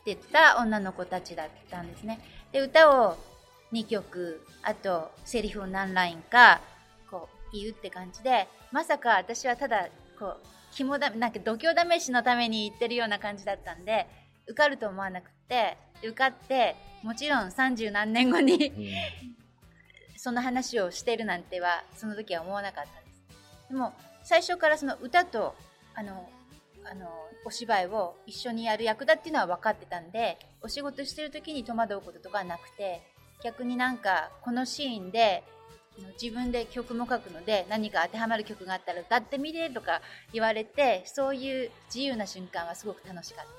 [0.04, 2.20] てた女の子たちだったんですね
[2.52, 3.18] で歌を
[3.76, 6.62] 2曲あとセリフを何ラインか
[7.12, 10.38] こう言うって感じでまさか私はただこう
[10.72, 14.08] 肝だなんか度胸試しのために言ってるような感じだったんで
[14.48, 18.72] 受かると思わなくて受かってもちろん三十何年後に
[20.18, 23.08] その話をしてるなんてはその時は思わなかったで
[23.68, 25.54] すでも最初からその歌と
[25.94, 26.30] あの
[26.90, 27.08] あの
[27.46, 33.02] お芝居を一緒にやる役だっていうのは分かってたんでお仕事してる時に戸惑うこととかはなくて
[33.46, 35.44] 逆になんかこのシーンで
[36.20, 40.02] 自分で曲も書くので何か当てはまる曲があったら歌ってみれとか
[40.34, 43.52] 言われてそういう自由な瞬間はすごく楽しかった。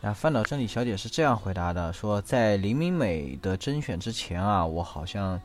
[0.00, 5.40] 那范岛真理小姐是这样回答的：说在林明美的甄选之前啊，我好像，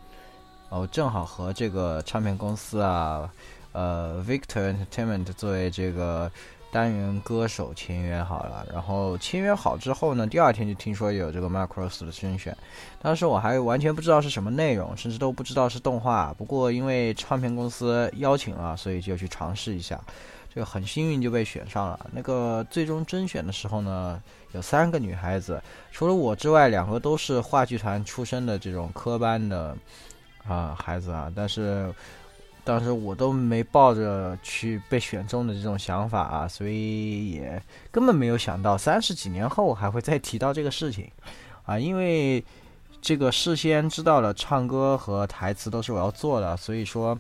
[0.70, 3.32] 哦，正好和这个唱片公司啊，
[3.74, 6.32] 呃，Victor Entertainment 作为这个
[6.78, 12.56] 单元歌手签约好了，然后签约好之后呢，第二天就听说有这个 Macross 的甄选，
[13.02, 16.32] 当时我还完全不知道是什么内容，甚至都不知道是动画。
[16.38, 20.00] 不过因为唱片公司邀请了，所以就去尝试一下，
[20.54, 22.00] 就很幸运就被选上了。
[22.14, 25.60] 那个最终甄选的时候呢，有三个女孩子，
[25.92, 29.76] 除了我之外，两个都是话剧团出身的这种科班的
[30.48, 31.92] 啊孩子啊，但是。
[32.68, 41.10] 当时我都没抱着去被选中的这种想法啊，所以也根本没有想到三十几年后还会再提到这个事情，
[41.64, 42.44] 啊，因为
[43.02, 47.18] 这个事先知道了唱歌和台词都是我要做的，所以说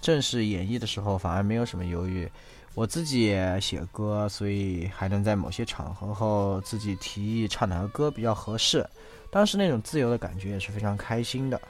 [0.00, 2.30] 正式演绎的时候反而没有什么犹豫。
[2.76, 8.86] 我自己也写歌，所以还能在某些场合后自己提议唱哪个歌比较合适。
[9.32, 11.60] 当时那种自由的感觉也是非常开心的。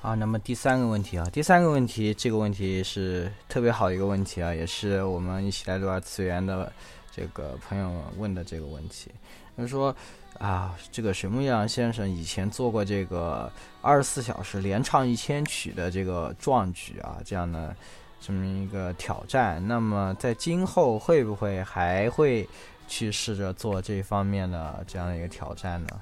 [0.00, 6.72] 啊，那么第三个问题啊，第三个问题，这个问题是特别好一个问题啊，也是我们一起来录二次元的
[7.10, 9.10] 这个朋友问的这个问题。
[9.56, 9.94] 他说
[10.38, 13.50] 啊，这个水木阳先生以前做过这个
[13.82, 17.74] 二十四小时连唱一千曲的这个壮举啊，这样的
[18.20, 22.48] 这么一个挑战，那么在今后会不会还会
[22.86, 26.00] 去试着做这方面的这样的一个挑战呢？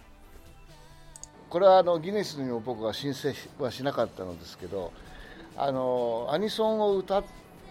[1.49, 4.93] これはあのギネスにも僕は申請はしなかったのですけど
[5.57, 7.23] あのアニソンを歌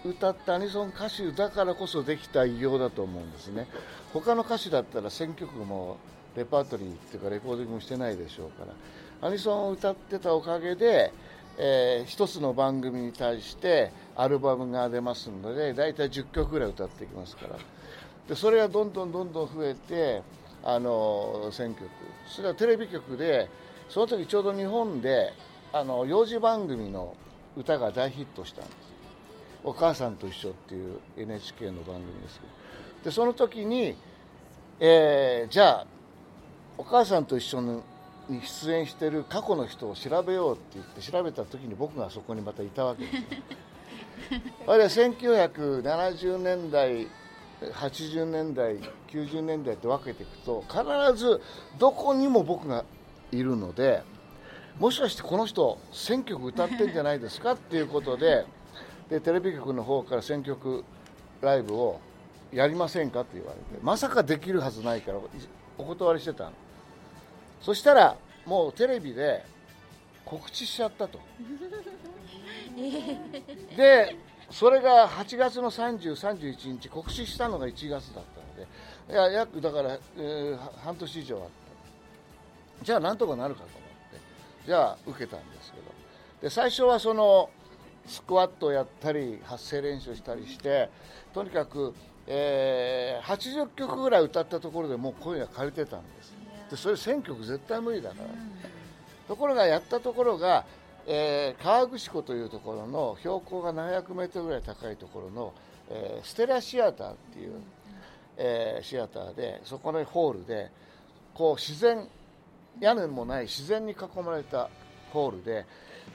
[0.04, 3.66] 歌ったアニソン歌手だからこそできた偉業だと思うんですね
[4.12, 5.98] 他の歌手だったら選曲も
[6.36, 8.64] レパートリーっていうかレコーディングもしてないでしょうか
[9.20, 11.12] らアニソンを歌ってたおかげで、
[11.58, 17.56] えー、1つの番組に対してアルバムが出ますので大体10曲ぐらい歌ってきますから
[18.28, 20.22] でそれがどんどんどんどん増えて
[20.62, 21.84] あの選曲
[22.28, 23.48] それはテレビ局で
[23.88, 25.32] その時ちょうど日本で
[25.72, 27.14] あの幼児番組の
[27.56, 28.76] 歌が大ヒットしたんです
[29.64, 32.46] 「お母さんと一緒」っていう NHK の番組ですけ
[33.00, 33.96] どでその時に、
[34.80, 35.86] えー、じゃあ
[36.78, 37.80] 「お母さんと一緒に」
[38.28, 43.22] に出演してる過去の人を調べようって言って調べた時に僕がそこにまたいたわけですよ。
[44.72, 47.06] あれは1970年代
[47.60, 50.84] 80年代90年代って分けていくと必
[51.16, 51.40] ず
[51.78, 52.84] どこにも僕が
[53.36, 54.02] いるので
[54.78, 58.44] もしかしてこの人選曲歌ってんじゃないですか っていうことで
[59.08, 60.84] でテレビ局の方から選曲
[61.40, 62.00] ライブを
[62.52, 65.18] やりませんかって言われてまさかできるはずないから
[65.78, 66.50] お断りしてたの
[67.60, 69.44] そしたらもうテレビで
[70.24, 71.20] 告知しちゃったと
[73.76, 74.16] で
[74.50, 81.65] それが8月の3031日告知したのが1月だったのでいや約だから、えー、半年以上あって。
[82.82, 84.20] じゃあなんとかなるかと思って
[84.66, 85.84] じゃあ受けたんですけど
[86.42, 87.50] で最初はその
[88.06, 90.88] スクワットをやったり発声練習したりして
[91.34, 91.94] とにかく、
[92.26, 96.34] えー、80曲ぐらい歌ったところでもう声が枯れてたんです
[96.70, 98.22] でそれ1000曲絶対無理だから、
[99.28, 100.64] ところがやったところが、
[101.06, 105.52] えー、河口湖というところの標高が700メートルぐらい高いところの、
[105.90, 107.52] えー、ステラシアターっていう、
[108.36, 110.70] えー、シアターでそこのホールで
[111.34, 112.08] こう自然
[112.80, 114.68] 屋根もない自然に囲まれた
[115.12, 115.64] ホールで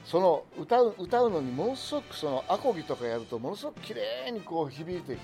[0.04, 5.20] その歌う歌うのにものすごくそのアコギとかやるとものすごく綺麗にこう響いていく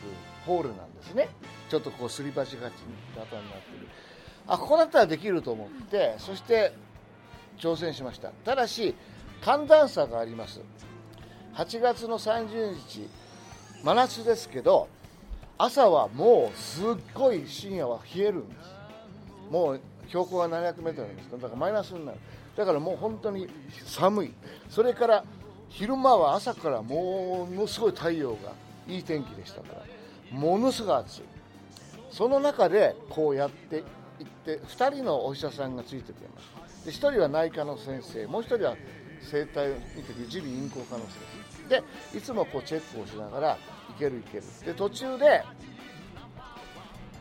[0.46, 1.29] ホールなんですね
[1.70, 3.37] ちょっとこうすり鉢がち型になって
[3.81, 3.88] る
[4.46, 6.72] あここだったらできると思ってそして
[7.59, 8.94] 挑戦しましたただし
[9.42, 10.61] 寒暖差があります
[11.55, 13.09] 8月の30日
[13.83, 14.88] 真夏ですけど
[15.57, 22.18] 朝はもうすっごい深夜は冷えるんですもう標高が700メートルなんですかだからマイナスになる。
[22.56, 23.46] だからもう本当に
[23.86, 24.32] 寒い。
[24.68, 25.24] それから
[25.68, 28.52] 昼間は朝からものすごい太陽が
[28.88, 29.68] いい天気でしたか
[30.32, 31.22] ら、ものすごい暑い。
[32.10, 33.76] その中でこうやって
[34.18, 36.28] いって、2人のお医者さんがついてくれ
[36.62, 36.86] ます。
[36.86, 38.76] で、1人は内科の先生、もう1人は
[39.22, 41.12] 生態を見てる耳鼻咽喉科の先
[41.68, 41.68] 生。
[41.68, 41.82] で、
[42.18, 43.52] いつもこうチェックをしながら、
[43.90, 44.44] いけるいける。
[44.64, 45.44] で、途中で、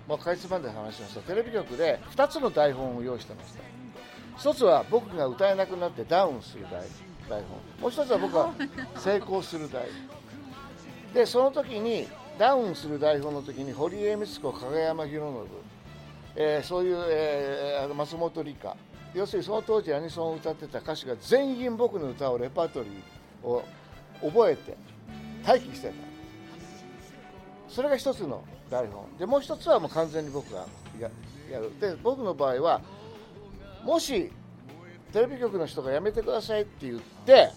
[0.07, 3.53] まあ、かいつまんで話しましたテレビ局で2つの台本を用意してまし
[4.41, 6.81] た1つは僕が歌えなくなってダウンする台
[7.29, 7.43] 台
[7.79, 8.49] 本もう1つは僕が
[8.97, 9.83] 成功する台
[11.13, 12.07] でその時に
[12.39, 15.45] ダウンする台本の時に堀江光子加賀山博
[16.35, 18.77] 信、えー、そういう、えー、松本里香
[19.13, 23.63] 要するにその当時アニソンを歌ってた歌手が全員僕の歌をレパートリーを
[24.21, 24.77] 覚えて
[25.45, 26.06] 待機してた
[27.69, 30.65] それが一つの台本でもう一つはもう完全に僕が
[30.99, 31.09] や
[31.59, 32.81] るで僕の場合は
[33.83, 34.31] もし
[35.13, 37.49] テレビ局の人がやめてくださいって言って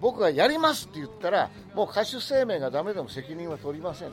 [0.00, 4.10] 僕がやりますって言ったらもう歌手生命がダメでも責任は取りません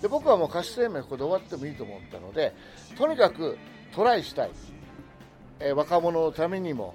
[0.00, 2.52] で僕はもう歌手生命ここで終わってもいいと思ったので
[2.96, 3.58] とにかく
[3.94, 4.50] トライしたい、
[5.58, 6.94] え若者のためにも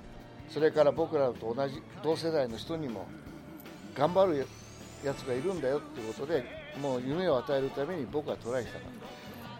[0.50, 3.08] それから僕らと同じ同世代の人にも
[3.96, 4.46] 頑張る
[5.04, 6.46] やつがいるんだよっていうことで
[6.80, 8.92] もう夢を与えるために僕はトライしたから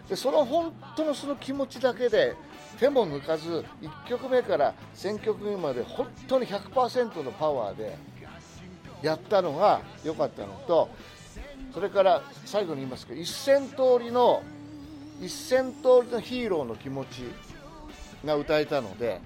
[0.08, 2.34] でその本当のその気持ちだけで
[2.80, 7.96] 手も抜かず1曲目から1000曲目まで本当に100%のパワーで
[9.02, 10.88] やったのが良かったのと
[11.74, 13.68] それから最後に言いますけど1000
[14.00, 14.42] 通りの
[15.20, 17.22] 1000通りのヒーローの気持ち
[18.24, 19.20] が歌えたので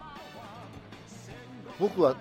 [1.79, 2.17] 僕は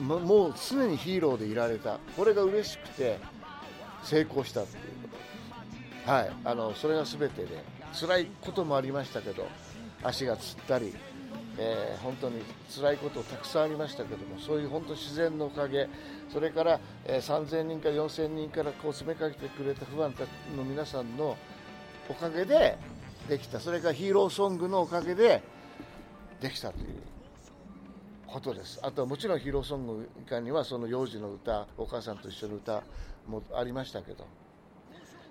[0.00, 3.18] もう常にヒーローでいられたこれが嬉しくて
[4.02, 4.78] 成功したって
[6.10, 7.62] はい、あのそれが全てで
[7.94, 9.46] 辛いこともありましたけど
[10.02, 10.92] 足がつったり、
[11.56, 15.88] えー、本当に辛いことたくさんありましたけどもそういう本当自然のおかげ
[16.32, 20.08] それから、えー、3000人か4000人からこう詰めかけてくれたファ
[20.52, 21.36] ンの皆さんの
[22.08, 22.76] おかげで
[23.28, 25.44] できたそれからヒーローソングのおかげで
[26.40, 26.86] できたという
[28.26, 32.82] ことですあとはもちろんヒーローソング以下にはその幼児の歌お母さんと一緒の歌
[33.28, 34.26] もありましたけど。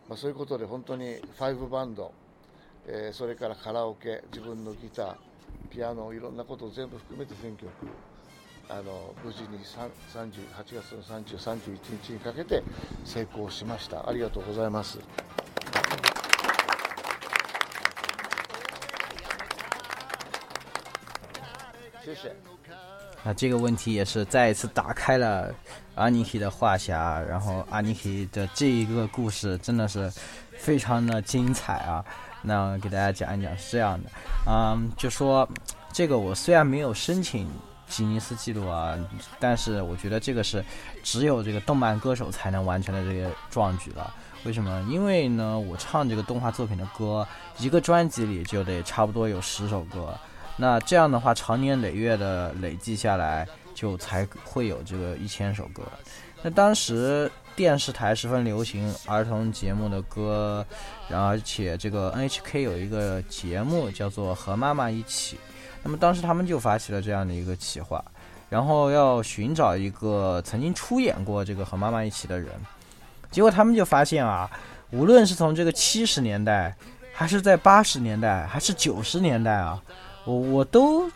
[0.09, 2.11] まあ、そういうことで本当にファイブバンド、
[2.87, 5.15] えー、それからカラオケ自分のギター
[5.69, 7.69] ピアノいろんなことを全部含めて全曲
[8.69, 9.93] あの無事に8
[10.65, 12.63] 月の3031日にかけて
[13.05, 14.99] 成功しましたありがとうございます。
[22.03, 22.58] 谢谢。
[23.23, 25.53] 那这个问题也是再一次打开了
[25.95, 30.11] 阿尼奇的话匣，然后阿尼奇的这一个故事真的是
[30.57, 32.03] 非常的精彩啊。
[32.41, 34.09] 那给大家讲一讲是这样的，
[34.47, 35.47] 嗯，就说
[35.91, 37.45] 这个我虽然没有申请
[37.87, 38.97] 吉尼斯纪录啊，
[39.41, 40.63] 但是我觉得这个是
[41.03, 44.13] 只有这个动漫歌手才能完成的这个壮举了。
[44.45, 44.81] 为什么？
[44.89, 47.27] 因为呢，我唱这个动画作品的歌，
[47.57, 50.17] 一个专辑里就得差不多有十首歌。
[50.61, 55.81] 那这样的话，长年累月的累计下来，就才会有这个一千首歌。
[56.43, 60.65] 那当时电视台十分流行儿童节目的歌，
[61.09, 65.37] 而且这个 NHK 有一个节目叫做《和妈妈一起》。
[65.81, 68.03] 那么当时他们就发起了这样的一个企划，
[68.49, 72.49] 然后要寻找一个曾经出演过这个《和妈妈一起》的人。
[73.31, 74.49] 结果他们就发现啊，
[74.91, 76.75] 无论是从这个七十年代，
[77.13, 79.81] 还是在八十年代，还是九十年代啊。
[80.29, 81.09] 我我都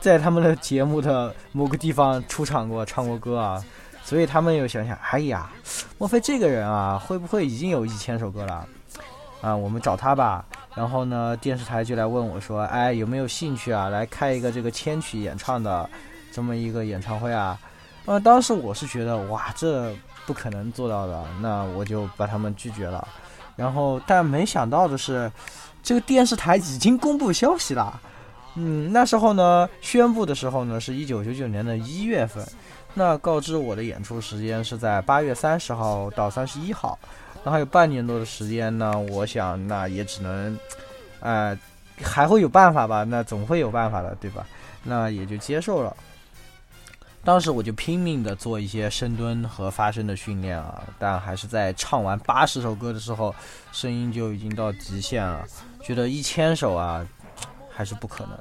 [0.00, 3.64] 在他们的节目的某个地方出场过，唱过歌啊，
[4.04, 5.50] 所以他们又想想，哎呀，
[5.96, 8.66] 莫非这个人啊，会不会已经有一千首歌了？
[9.40, 10.44] 啊，我们找他吧。
[10.74, 15.88] 然后呢，电视台就来问我说，哎，有没有兴趣啊，来开一个这个千曲演唱的
[16.30, 17.58] 这么一个演唱会啊？
[18.04, 19.90] 啊，当时我是觉得，哇，这
[20.26, 23.08] 不可能做到的，那我就把他们拒绝了。
[23.56, 25.30] 然后，但没想到的是，
[25.82, 27.98] 这个电视台已经公布消息了。
[28.56, 32.44] 嗯，那时候呢，宣布的时候呢，是一九九九年的一月份，
[32.94, 36.98] 那告知我的演出时间是在八月三十号到三十一号，
[37.44, 40.58] 那还有半年多的时间呢，我想那也只能，
[41.20, 41.56] 哎，
[42.02, 43.04] 还会有办法吧？
[43.04, 44.44] 那总会有办法的，对吧？
[44.82, 45.96] 那也就接受了。
[47.22, 53.32] 当时我就拼命的做一些深蹲和发声的训练啊，但还是在唱完八十首歌的时候，
[53.72, 55.44] 声音就已经到极限了，
[55.82, 57.06] 觉得一千首啊。
[57.80, 58.38] 还是不可能。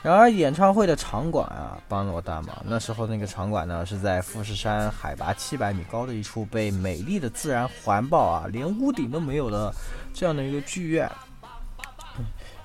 [0.00, 2.56] 然而，演唱会的场馆啊帮了我大忙。
[2.64, 9.72] 那时候那个场馆呢是在富士山海拔七百米高的一处被美丽的自然环抱啊，连屋顶都没有的
[10.12, 11.10] 这样的一个剧院。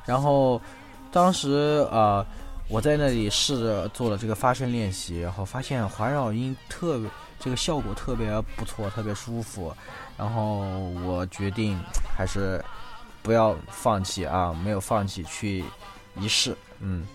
[0.05, 0.61] 然后，
[1.11, 1.49] 当时
[1.91, 2.23] 呃
[2.67, 9.73] 我在那里试着做了这个发声练习，然后发现环绕音特别，这个效果特别不错，特别舒服。
[10.17, 10.57] 然后
[11.03, 11.79] 我决定
[12.15, 12.63] 还是。
[13.29, 14.51] 不要放弃啊！
[14.65, 15.63] 没有放弃去
[16.19, 16.55] 一试。
[16.79, 17.05] 嗯，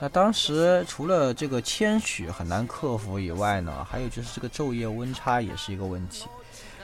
[0.00, 6.26] 那当时除了这个谦虚很难克服以外呢，还有就是这个昼夜温差也是一个问题。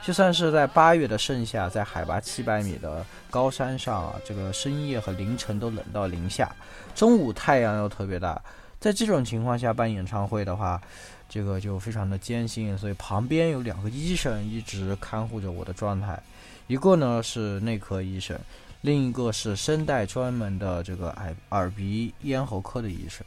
[0.03, 6.55] 就算是在八月的盛夏，在海拔七百米的高山上，啊，这个深夜和凌晨都冷到零下，
[6.95, 8.39] 中午太阳又特别大。
[8.79, 10.79] 在这种情况下办演唱会的话，
[11.27, 12.77] 这个就非常的艰辛。
[12.77, 16.23] 所以旁边有两个医生一直看护着我的状态，
[16.67, 18.39] 一个呢是内科医生。
[18.85, 23.25] 另一个是声带专门的这个耳耳鼻咽喉科的医生，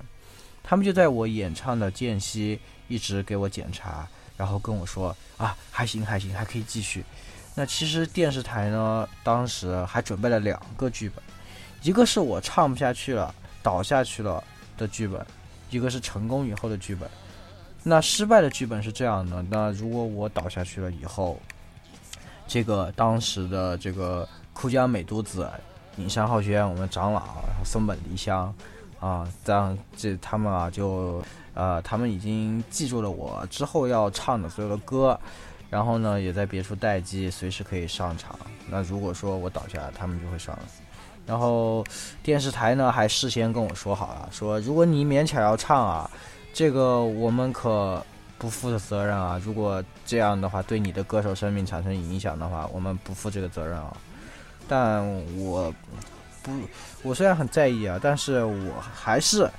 [0.63, 7.03] 他们就在我演唱的间隙一直给我检查，然后跟我说啊，还行还行，还可以继续。
[7.55, 11.19] 那其实电视台呢，当时还准备了两个剧本，
[11.81, 14.41] 一个是我唱不下去了倒下去了
[14.77, 15.25] 的剧本，
[15.71, 17.09] 一个是成功以后的剧本。
[17.81, 21.41] 那失败的剧本是这样的：那如果我倒下去了以后，
[22.47, 24.29] 这个当时的这个。
[24.57, 25.47] 枯江美都子、
[25.97, 28.51] 隐山浩轩，我们长老，然后松本梨香，
[28.99, 31.21] 啊，这样这他们啊，就
[31.53, 35.17] 呃，他们已经记住了我之后要唱的所有的歌，
[35.69, 38.35] 然后呢，也在别处待机，随时可以上场。
[38.67, 40.57] 那如果说我倒下，他们就会上。
[41.27, 41.83] 然后
[42.23, 46.09] 电视台呢，还事先跟我说好了，说如果你勉强要唱啊，
[46.51, 48.03] 这个我们可
[48.39, 49.39] 不负责任啊。
[49.45, 53.95] 如果这样的话，对你的歌手生命产生影响的话，我们不负这个责任啊。
[54.67, 55.01] 但
[55.39, 55.73] 我
[56.43, 56.51] 不，
[57.01, 59.49] 我虽然很在意啊，但是我还是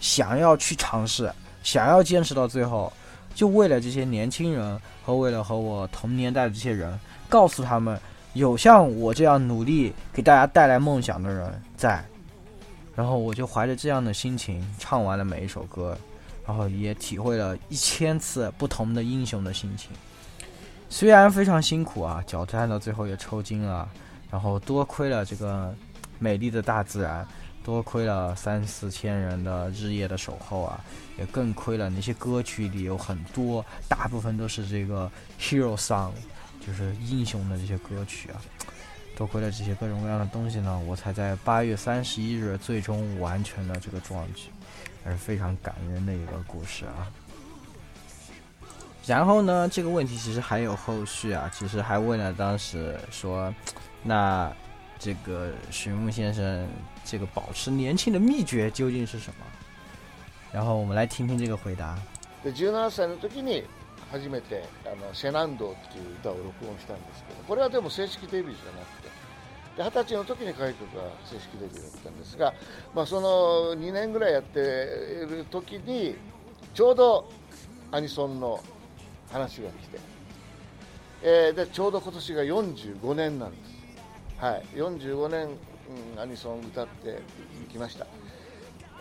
[0.00, 2.92] 想要去尝试，想要坚持到最后，
[3.34, 7.98] 就为了这些年轻人和为了和我同年代的这些人，告诉他们
[8.34, 12.04] 有像我这样努力给大家带来梦想的人在。
[12.94, 15.96] 然后我就怀着这样的心情唱完了每一首歌，
[16.44, 19.90] 然后也体会了一千次不同的英雄的心情。
[20.90, 23.88] 虽然非常辛苦啊，脚站到最后也抽筋了。
[24.30, 25.74] 然后多亏了这个
[26.18, 27.26] 美丽的大自然，
[27.64, 30.80] 多亏了三四千人的日夜的守候啊，
[31.18, 35.10] 也更亏了那些歌曲里有很多，大部分都是这个
[35.40, 36.12] hero song，
[36.64, 38.40] 就是英雄的这些歌曲啊，
[39.16, 44.50] 多亏了这些各种各样的东西呢，我才在八月三十一日最终完成了这个壮举，
[45.04, 47.08] 还是非常感人的一个故事啊。
[49.06, 53.52] 然后呢，这个问题其实还有后续啊，其实还问了当时说。
[54.04, 54.52] 那
[54.98, 56.66] 这个水木先生
[57.04, 59.40] 这个保持年轻的秘诀究竟是什么？
[60.52, 61.96] 然后我们来听听这个回答。
[62.44, 63.64] で17歳の時に
[64.12, 69.18] 初めてあのシェナンドっていう歌を録音したんですけど、これはでも正式デビューじゃなくて。
[69.76, 72.52] で20歳の時に海曲が正式デビューだったんですが、
[72.96, 76.16] まあ、その2年ぐらいやってる時に
[76.74, 77.28] ちょうど
[77.92, 78.60] アニソンの
[79.32, 79.98] 話が来て、
[81.22, 83.77] えー、でちょうど今年が45年なんです
[84.38, 85.48] はい、45年、
[86.14, 87.20] うん、アニソン歌って
[87.72, 88.06] きました、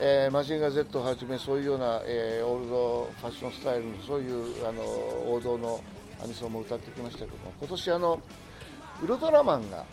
[0.01, 4.27] えー、マジンガー Z をはじめそういうような、えー、オールドファッションスタイルのそうい
[4.61, 5.79] うあの王道の
[6.23, 8.19] アニソンも歌ってきましたけども今年あの
[9.03, 9.85] ウルトラマンが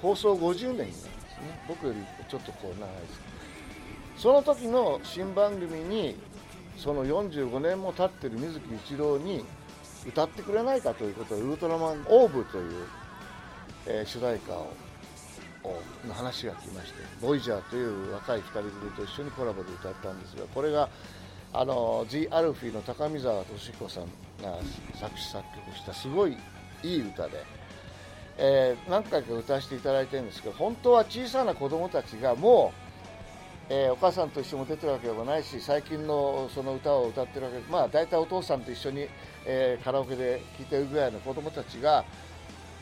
[0.00, 1.10] 放送50年になるんですね
[1.66, 1.98] 僕より
[2.28, 2.92] ちょっとこう長いです
[4.16, 6.14] その時の新番組に
[6.76, 9.44] その45年も経ってる水木一郎に
[10.06, 12.86] 歌ってくれないかということでウルトラマンオーブという
[13.90, 14.66] え主題歌を
[16.06, 20.88] の話が来まして「ボイジャーという若い2人組と一緒にコラボで歌ったんですがこれが
[21.52, 24.04] あの The アルフィの高見沢俊彦さん
[24.42, 24.58] が
[25.00, 26.36] 作詞作曲したすごい
[26.82, 27.42] いい歌で、
[28.36, 32.72] えー、何回か歌わせていただいてるんですけど本当は小さな子供たちがも
[33.68, 39.08] う、えー、お母さんと一緒も出てるわけでもないし最近のその歌を歌ってるわけでまあ大体お父さんと一緒に、
[39.44, 42.04] えー、カラオケで聴いてるぐらいの子供たちが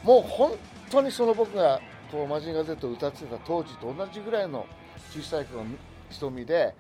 [0.05, 1.81] もう本当当にその僕が
[2.13, 4.67] こうマジンガー Z を歌ってた当時と同じぐらいの
[5.11, 5.65] 小さい子の
[6.11, 6.75] 瞳で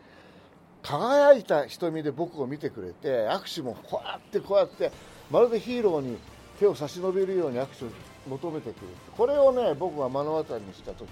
[0.82, 4.92] 輝いた瞳で僕を見てくれて握手もこうやってこうやって
[5.30, 6.16] まるでヒーローに
[6.60, 7.88] 手を差し伸べるように握手を
[8.28, 8.86] 求めてくる
[9.16, 11.06] これをね僕は目の当たりにした時に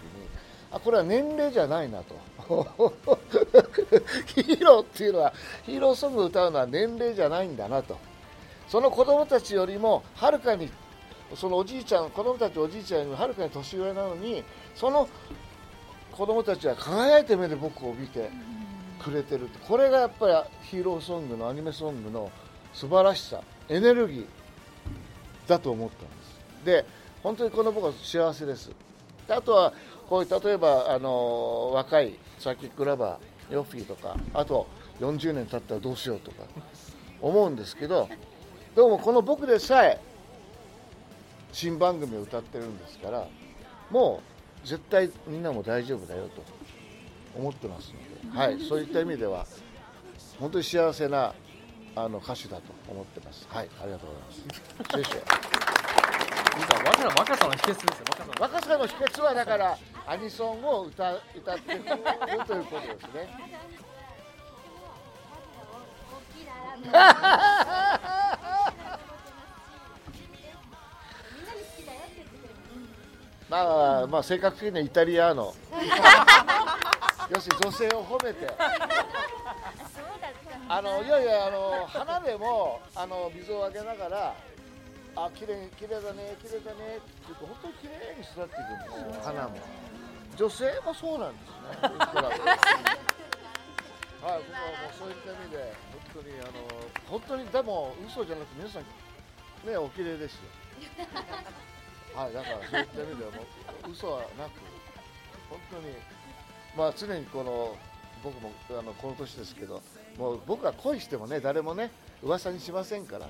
[0.70, 2.16] あこれは年齢じゃないなと
[4.26, 5.32] ヒーローっていうのは
[5.64, 7.97] ヒーローソングを歌うのは年齢じゃないんだなと
[8.68, 10.70] その子供たちよりもはるかに
[11.37, 15.09] そのおじいちゃん子供たちおじいちゃんよりもはるかに年上なのにその
[16.12, 18.30] 子供たちは輝いて目で僕を見て
[19.03, 20.35] くれてるってこれがやっぱり
[20.66, 22.30] ヒーローソングのアニメソングの
[22.72, 26.87] 素晴らしさエネルギーだと思ったんですで
[27.22, 28.70] 本当にこの僕は幸せです
[29.28, 29.72] あとは
[30.09, 34.66] こういう例えばあの若いサキックラバーヨッフィーとかあと
[35.01, 36.45] 40年経ったらどうしようとか
[37.20, 38.09] 思うんですけど
[38.76, 40.01] どうもこの僕でさえ
[41.55, 43.28] 新番組を歌ってるんですから
[43.88, 44.20] も
[44.64, 46.42] う絶対みんなも大丈夫だよと
[47.38, 47.92] 思ってます
[48.26, 49.46] ので、はい、そういった意味では
[50.40, 51.32] 本当に幸せな
[51.94, 53.46] あの歌手だと思ってます。
[53.48, 55.22] はい、ありがとうございます。
[56.84, 57.84] 若さ若さの秘訣ですよ
[58.40, 59.78] 若さの秘訣はだから
[60.09, 62.64] アニソンを歌歌ってるということですね。
[74.14, 75.80] まあ性格的にはイタリアの よ
[77.40, 78.48] し女性を褒めて
[80.68, 84.32] あのいやいやあの花でもあの水をあげながら
[85.16, 89.56] あ綺麗綺麗だね綺麗だねって言うと本当に綺麗に育っていくんですよ花も
[90.36, 92.38] 女性もそうなんですねはい僕はもう
[94.96, 95.72] そういった意味で
[96.14, 96.52] 本当にあの
[97.10, 98.82] 本当にでも嘘じゃなくて皆さん
[99.68, 100.38] ねお綺麗ですよ
[102.14, 103.36] はいだからそういった意味ではも
[103.88, 104.30] う嘘はなく
[105.50, 105.82] 本当に
[106.76, 107.74] まあ常にこの
[108.22, 109.82] 僕もあのこの年ですけど
[110.16, 111.90] もう僕は恋してもね誰もね
[112.22, 113.28] 噂にしませんから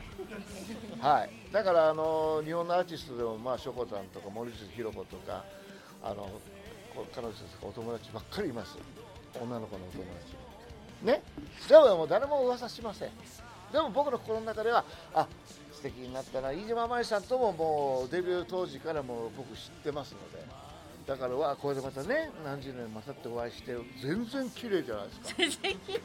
[1.01, 5.45] はいだからあの日本のアーティストでもまあしょこたんとか森口博子とか
[6.03, 6.29] あの
[7.15, 8.77] 彼女たちとかお友達ばっかりいます
[9.41, 10.37] 女の子のお友達
[11.03, 11.23] ね
[11.69, 13.09] でももう誰も噂しません
[13.73, 15.27] でも僕の心の中ではあ
[15.85, 20.45] 的になったの飯島麻衣さんとももうデビュー当時からも僕知ってますので
[21.07, 23.73] だからわこれでまたね何十年もたってお会いして
[24.03, 26.01] 全然綺麗じゃないですか全然綺麗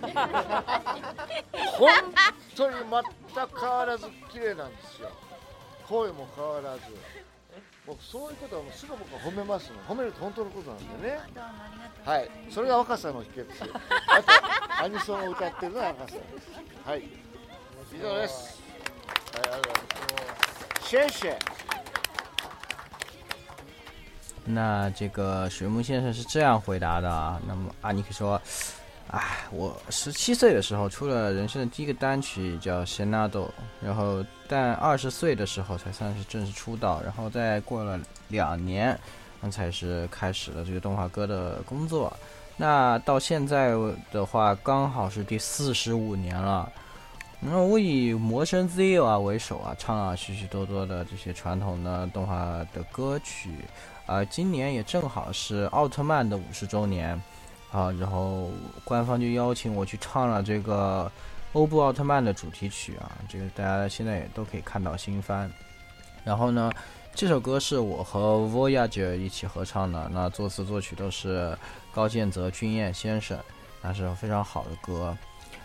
[1.53, 1.89] 本
[2.55, 2.75] 当に
[3.38, 5.09] 全く変わらず綺麗なんですよ
[5.88, 6.82] 声も変わらず
[7.88, 11.17] 僕そういうことはもうすぐ僕は褒めますの褒めると本当のことなんでね
[12.03, 16.21] はいそれが若さの秘訣あとアニソンを歌ってるのは若さです
[16.86, 16.99] はい
[17.93, 18.59] 以上です
[20.81, 21.37] 谢谢。
[24.45, 28.41] 那这个水木先生是这样回答的啊，那么阿尼克说，
[29.11, 29.21] 哎，
[29.51, 33.29] 我十七岁的时候出了人生的第一个单曲叫《Senado》，
[33.79, 38.99] 然后但二十岁的时候才算是正式出道，然后再过了两年，
[39.39, 42.11] 那才是开始了这个动画歌的工作。
[42.57, 43.73] 那到现在
[44.11, 46.67] 的话，刚好是第四十五年了。
[47.41, 52.37] 然后我以魔神 Zio 啊为首啊，唱了许许多多的这些传统的动画
[52.73, 53.49] 的歌曲
[54.05, 54.23] 啊。
[54.25, 57.09] 今年也正好是奥特曼的五十周年
[57.71, 58.49] 啊，然后
[58.83, 61.09] 官方就邀请我去唱了这个
[61.53, 65.49] 欧布奥特曼的主题曲啊，这个大家现在也都可以看到新番。
[66.25, 66.69] 然后呢，
[67.15, 71.57] 这首歌是我和 Voyager 一起合唱的，那作词作曲都是
[71.93, 73.39] 高建泽君彦先生，
[73.81, 75.17] 那是非常好的歌。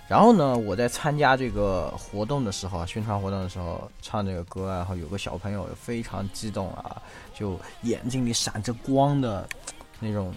[0.06, 7.00] 然后呢，我在参加这个活动的时候，宣传活动的时候，唱这个歌然后有个小朋友非常激动啊，
[7.34, 9.48] 就眼睛里闪着光的，
[10.00, 10.32] 那种，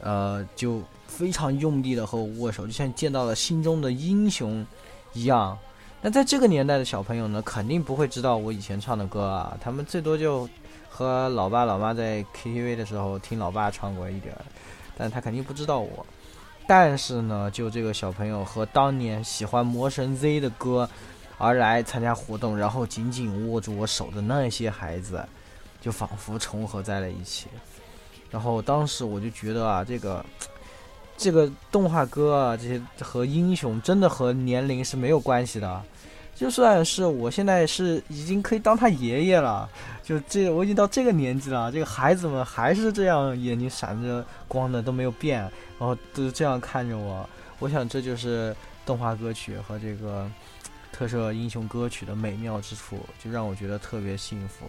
[0.00, 4.64] 呃，就非常用力的和我握手，就像见到了心中的英雄
[5.12, 5.56] 一样。
[6.00, 10.48] 那在这个年代的小朋友呢，肯定不会知道我以前唱的歌啊，他们最多就
[10.88, 14.34] 和老爸老妈在 KTV 的时候听老爸唱过一点，
[14.96, 16.06] 但他肯定不知道我。
[16.70, 20.88] 但是呢，就这个小朋友和当年喜欢《魔神 Z》的歌
[21.36, 25.20] 而来参加活动，然后紧紧握住我手的那些孩子，
[25.80, 27.48] 就仿佛重合在了一起。
[28.30, 30.24] 然后当时我就觉得啊，这个，
[31.16, 35.82] 这个动画歌啊，这些和英雄真的和年龄是没有关系的。
[36.40, 39.68] 就算是我现在是已经可以当他爷爷了，
[40.02, 45.40] 就这我已经到这个年纪了，这个孩子们还是这样眼睛闪着光的都没有变，
[45.78, 47.28] 然后都这样看着我。
[47.58, 50.26] 我想这就是动画歌曲和这个
[50.90, 54.64] 特色英雄歌曲的美妙之处，就让我觉得特别幸福。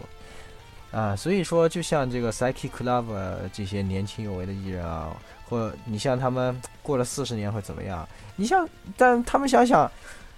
[0.94, 5.16] 啊，所以说就像这个 p s y c h e Club 这些年轻有为的艺人啊，
[5.48, 8.06] 或你像他们过了四十年会怎么样？
[8.36, 9.90] 你像，但他们想想。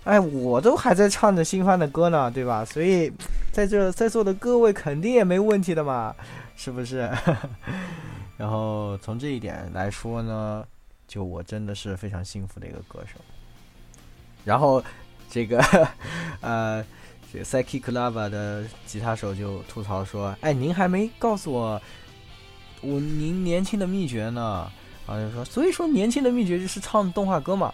[0.04, 2.62] 哎，我都还在唱着新番的歌呢，对吧？
[2.64, 3.10] 所以，
[3.50, 6.14] 在这在座的各位肯定也没问题的嘛，
[6.56, 7.10] 是不是？
[8.36, 10.64] 然后从这一点来说呢，
[11.08, 13.18] 就我真的是非常幸福的一个歌手。
[14.44, 14.82] 然后
[15.30, 15.58] 这个
[16.42, 16.84] 呃
[17.32, 21.80] p s y c h e Club 的吉他手就吐槽说：“哎，您还没告诉我
[22.82, 24.70] 我您年轻的秘诀呢。”
[25.08, 27.72] 然后就说：“所以说，年轻的秘诀就是唱动画歌嘛。”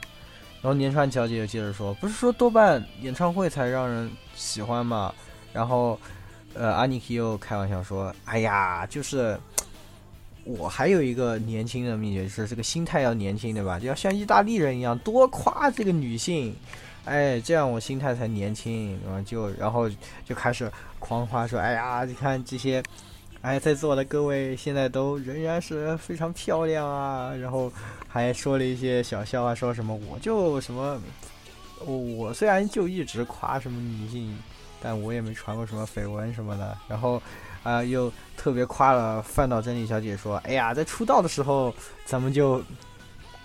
[0.63, 5.13] 然后年川小姐又接着说：“不是说多半演唱会才让人喜欢嘛？”
[5.55, 5.99] 然后，
[6.53, 9.39] 呃，阿尼克又开玩笑说：“哎呀，就是
[10.45, 13.81] 我还有一个年轻的秘诀是这个心态要年轻，对吧？
[13.81, 16.55] 就要像意大利人一样多夸这个女性，
[17.07, 19.89] 哎，这样我心态才年轻。”然后就然后
[20.27, 22.83] 就开始狂夸说：“哎呀，你看这些，
[23.41, 27.73] 哎，在座的各位现在都仍然是非常漂亮啊。”然后。
[28.13, 31.01] 还说了一些小笑话，说什么我就什么，
[31.79, 34.37] 我我虽然就一直夸什么女性，
[34.83, 36.77] 但我也没传过什么绯闻什么的。
[36.89, 37.23] 然后，
[37.63, 41.73] 呃，又特别夸了范岛真理小姐，说：“哎呀，在出道的时候
[42.05, 42.61] 咱们就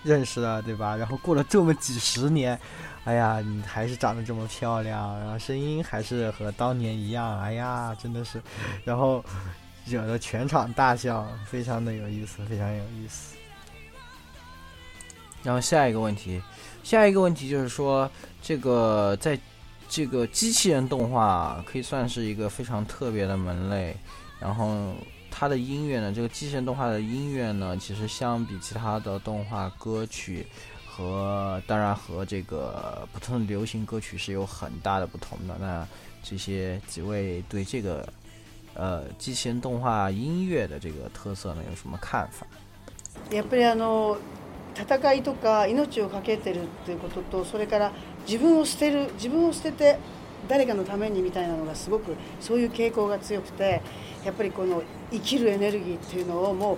[0.02, 0.96] 认识了，对吧？
[0.98, 2.60] 然后过了这么几十年，
[3.04, 8.42] 哎呀，你还是长得这么漂亮，然后声音还是和当年一样，哎呀，真的是。”
[8.84, 9.24] 然后
[9.86, 13.35] 惹得全场大笑，非常的有意思，非常有意思。
[15.46, 16.42] 然后下一个问题，
[16.84, 18.10] 下一个问题就是说，
[18.42, 19.40] 这个在，
[19.88, 23.96] 这个机器人动画可以算是一个非常特别的门类。
[24.40, 24.96] 然后
[25.30, 30.48] 它的音乐呢，这个机器人动画的音乐呢，其实相比其他的动画歌曲
[30.88, 35.56] 和当然和这个普通的流行歌曲是有很大的不同的。
[35.60, 35.88] 那
[36.24, 38.10] 这些几位对这个
[38.74, 42.48] 呃机器人动画音乐的这个特色呢，有什么看法？
[43.30, 43.86] 也不然呢。
[44.76, 47.92] 戦いとか命を懸けてるっていうこととそれから
[48.28, 49.98] 自分を捨てる自分を捨てて
[50.50, 53.82] 誰かのためにみたいなのがすごくそういう傾向が強くて
[54.26, 56.78] やっぱりこの生きるエネルギーっていうのをもう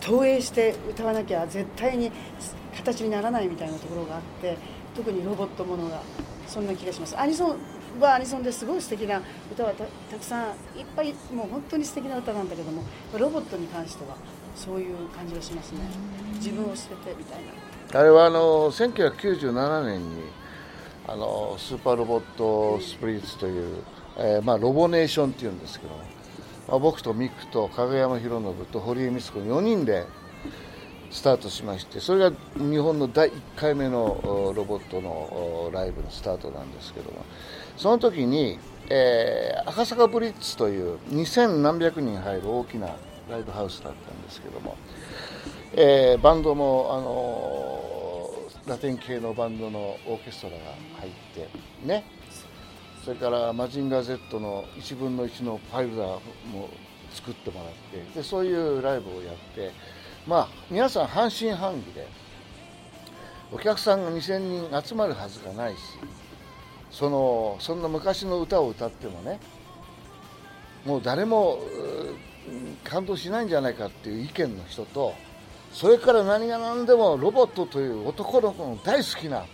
[0.00, 2.12] 投影して歌わなきゃ絶対に
[2.76, 4.56] 形にならないみたいなところがあって
[4.94, 6.00] 特にロボットものが
[6.46, 7.18] そんな気がします。
[7.18, 9.88] アニソンはアニソンですごい素敵な歌はたく
[10.24, 10.54] さんいっ
[10.94, 12.82] ぱいもう本当に素敵な歌なんだけども
[13.18, 14.16] ロボットに関しては
[14.54, 15.80] そういう感じがしますね
[16.34, 17.42] 自分を捨ててみたい
[17.92, 20.22] なあれはあの1997年に
[21.06, 23.82] あのスーパーロボットスプリッツという、
[24.16, 25.92] えー、まあ、ロボネーションっていうんですけど、
[26.66, 30.06] まあ、僕とミクと影山博信と堀江光子4人で
[31.10, 37.24] スタートしましてそれが日本の第1回目のロボットのライブのスタートなんですけども
[37.76, 42.96] その時に、えー、赤坂ブリッツという2000何百人入る大きな
[43.30, 44.76] ライブハウスだったんですけども、
[45.74, 50.58] えー、バンドも、あのー、ラテン系のバンドのオーケストラが
[51.00, 51.48] 入って
[51.86, 52.04] ね
[53.04, 56.10] それからマジンガー Z の1分の1のファイルダー
[56.50, 56.68] も
[57.12, 57.68] 作ってもらっ
[58.08, 59.72] てでそういうライブをやって
[60.26, 62.08] まあ皆さん半信半疑で
[63.52, 65.80] お客さんが2000人集まるはずがないし
[66.90, 69.38] そのそんな昔の歌を歌ってもね
[70.86, 71.58] もう誰も
[72.84, 75.14] 感動しないんじゃないかっていう意見の人と
[75.72, 79.44] それから何が何でもロボットという男の子の大好きな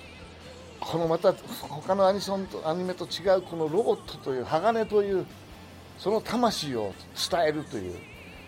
[0.81, 5.27] このまた他のアニソンとアニメと違うこのロボットという鋼という
[5.99, 6.95] その魂を
[7.31, 7.95] 伝えるという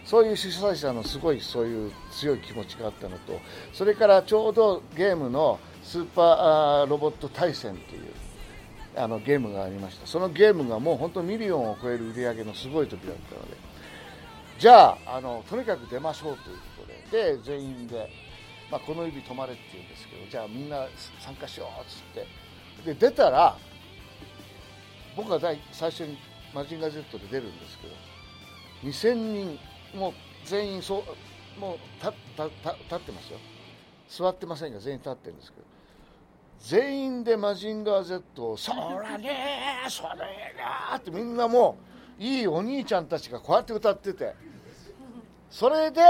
[0.04, 3.38] そういう主催者のすごいそういう強い気持ちがあったのと
[3.72, 8.02] それからちょうどゲームのスーパーロボット対戦という
[8.96, 13.56] あのゲームがありましたそのゲームがもう本当ミリオンを超える売り上げのすごい時だったので
[14.58, 18.08] じゃああのとにかく出ましょうということでで全員で、
[18.70, 20.86] まあ、この指止まれって言うんですけどじゃあみんな
[21.20, 23.56] 参加しようっつってで出たら
[25.16, 25.58] 僕が最
[25.90, 26.16] 初に
[26.54, 27.94] マジンガー Z で出るんですけど
[28.90, 29.58] 2000人
[29.98, 30.12] もう
[30.44, 30.98] 全員そ
[31.56, 33.38] うもう立立ってますよ
[34.08, 35.66] 座ってませんが全員立ってるんですけど
[36.60, 40.08] 全員でマジンガー Z を「そらねーそれ
[40.56, 41.91] なってみんなもう。
[42.22, 44.34] いいお兄ちゃんたちがこうやって歌ってて
[45.50, 46.00] それで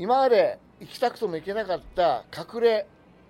[0.00, 2.86] 今まで行きたくても行けなかった隠れ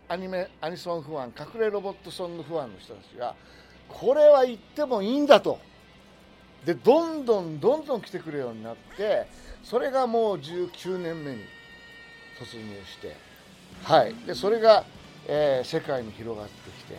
[0.08, 3.34] アニメアニソンファン隠れロボットソングファンの人たちが
[3.90, 5.58] これは行ってもいいんだと
[6.64, 9.26] でどんどんどんどん来てくるようになって
[9.62, 11.38] それがもう19年目に
[12.40, 13.14] 突入して
[13.84, 14.84] はいでそれが、
[15.26, 16.96] えー、世界に広がってきて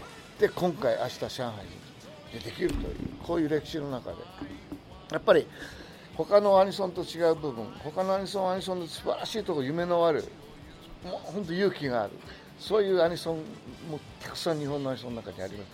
[0.48, 1.89] で今回明日上海に
[2.34, 4.18] でできるというこういう歴史の中で
[5.12, 5.48] やっぱり
[6.16, 10.24] 他のアニソンと違う部分他のアニソンアニソンの素晴らしいところ夢のある
[11.04, 12.14] もう本当勇気がある
[12.60, 13.38] そういうアニソン
[13.90, 15.70] もたくさん日本のアニソンの中にあります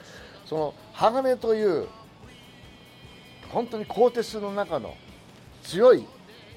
[0.46, 1.88] その鋼という
[3.50, 4.94] 本当に鋼鉄の中の
[5.64, 6.06] 強い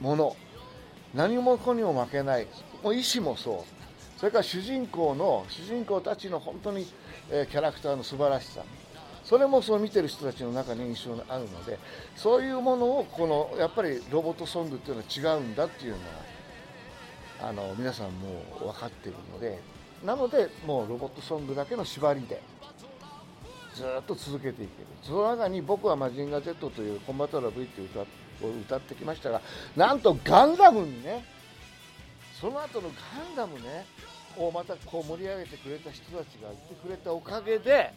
[0.01, 0.37] もの
[1.15, 2.47] 何もこにも負けない
[2.85, 6.87] もう意志もそうそれから主人公の主人公たちの本当に、
[7.31, 8.63] えー、キャラクターの素晴らしさ
[9.29, 11.79] それもその見てる人たちの中に印象があるので
[12.17, 15.97] そういうものをこのやっぱりロボットソングっていうのは違うんだっていうの
[17.43, 19.61] はあの皆さんもう分かっているので
[20.03, 22.41] なのでもうロボットソングだけの縛りで
[23.75, 28.05] ずっと続けていけるその中に僕は「マジンガー Z」という「コンバトラ V」っていう歌を
[28.63, 29.43] 歌ってきましたが
[29.77, 31.23] なんとガンダムにね
[32.41, 32.95] その後のガ
[33.31, 33.85] ンダムね
[34.39, 37.93] をまたこう盛り上げてくれた人たちがいてくれたおかげで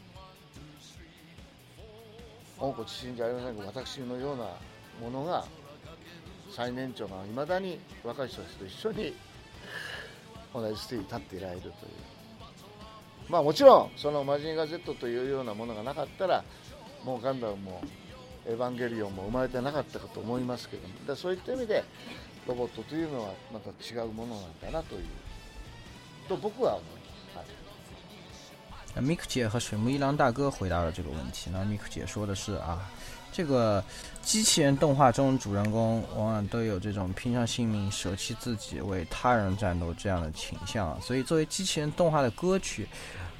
[2.62, 4.43] 温故知新じゃありませんが私のような
[5.01, 5.43] ものが
[6.51, 9.14] 最年長がいまだに若い人たちと一緒に
[10.53, 11.72] 同じステージに立っていられるという
[13.30, 16.43] まあもちろんその「マジンガー Z」というようなものがなかったら
[17.03, 17.82] もうガンダムも
[18.45, 21.84] 「エヴァンゲリオン」も生まれてなかったかと思いますけどもだそういった意味で
[22.47, 25.05] ロボットというのはまた違うものなんだなという
[26.30, 27.00] と僕は思います。
[28.93, 31.49] 那 m i k 姐和水木一郎大哥回答了这个问题。
[31.51, 32.89] 那 m i k 姐说的是啊，
[33.31, 33.83] 这个
[34.21, 42.87] 机器人动画中主人公往往都有这种拼上性命、舍弃自己为他人战斗这样的倾向，所以作为机器人动画的歌曲，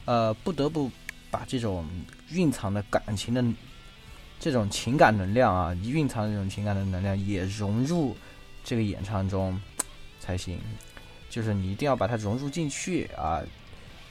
[0.06, 0.90] 呃，不得不
[1.30, 1.86] 把这种
[2.30, 3.44] 蕴藏的感情的
[4.40, 8.16] 这种情感能量啊，蕴藏这种情感的能量也融入
[8.64, 9.60] 这个演唱中
[10.22, 10.58] 才行，
[11.30, 13.42] 就是你一定要把它融入进去啊。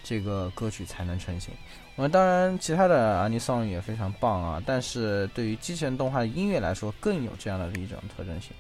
[0.03, 1.53] 这个歌曲才能成型。
[1.97, 4.63] 我们当然，其他的 Ani s o n 也非常棒啊！
[4.65, 8.53] 但是对于机器人动画的音乐来说，更有这样的一种特征性。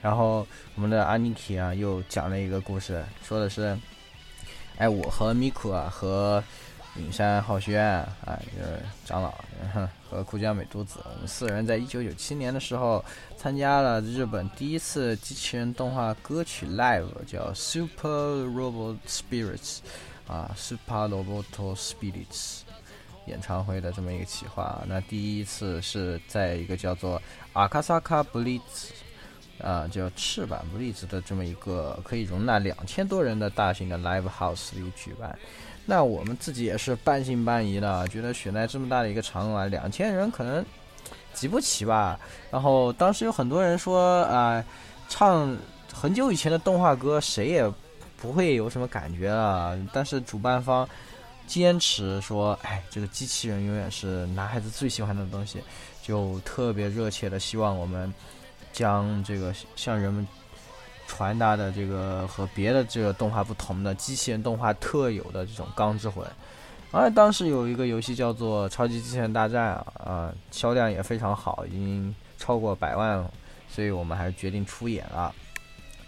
[0.00, 0.46] 然后，
[0.76, 3.76] 我们的 Aniki 啊，又讲了一个故事，说的是：
[4.78, 6.42] 哎，我和 Miku 啊，和
[6.96, 8.08] 尹山浩院啊，
[8.56, 9.34] 就是长老，
[10.08, 13.04] 和库加美都子，我们四人在一九九七年的时候，
[13.36, 19.78] 参加了日本第一次机器人动画歌曲 Live，叫 Super Robot Spirits。
[20.26, 21.44] 啊，Super Robot
[21.76, 22.60] Spirits
[23.26, 27.20] 演唱会的这么一个企划，那第一次是在一个叫做
[27.52, 28.88] 阿卡萨卡布利兹
[29.62, 35.36] 啊，叫翅膀布利兹的这么一个可以容纳两千多人的大型的 Live House 里举办。
[35.86, 40.64] 那我们自己也是半信半疑的，觉得雪奈这么大的一个场馆，两千人可能
[41.34, 42.18] 挤不齐吧。
[42.50, 44.64] 然后当时有很多人说，啊，
[45.08, 45.56] 唱
[45.92, 47.70] 很久以前的动画歌，谁也。
[48.20, 50.86] 不会有什么感觉了，但是主办方
[51.46, 55.58] 坚持说：“哎，这个机器人永远是男孩子最喜欢的东西，
[56.02, 58.12] 就特别热切的希望我们
[58.72, 60.26] 将这个向人们
[61.08, 66.24] 传达的这个和别的这个动画不同的机器人动画特有的这种钢之魂。”
[66.92, 73.24] 而当时有一个游戏叫做《超级机器人大战》啊，啊，销量也非常好，已经超过百万，
[73.68, 75.32] 所以我们还是决定出演了。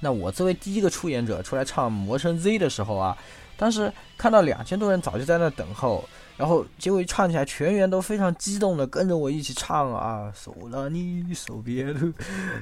[0.05, 3.17] 那我作为第一个出演者出来唱《魔声 Z》的时候啊，
[3.57, 6.05] 当时看到两千多人早就在那等候，
[6.37, 11.95] 然后结果一唱起来，全员都非常激动的跟着我一起唱啊，手拉你手别的，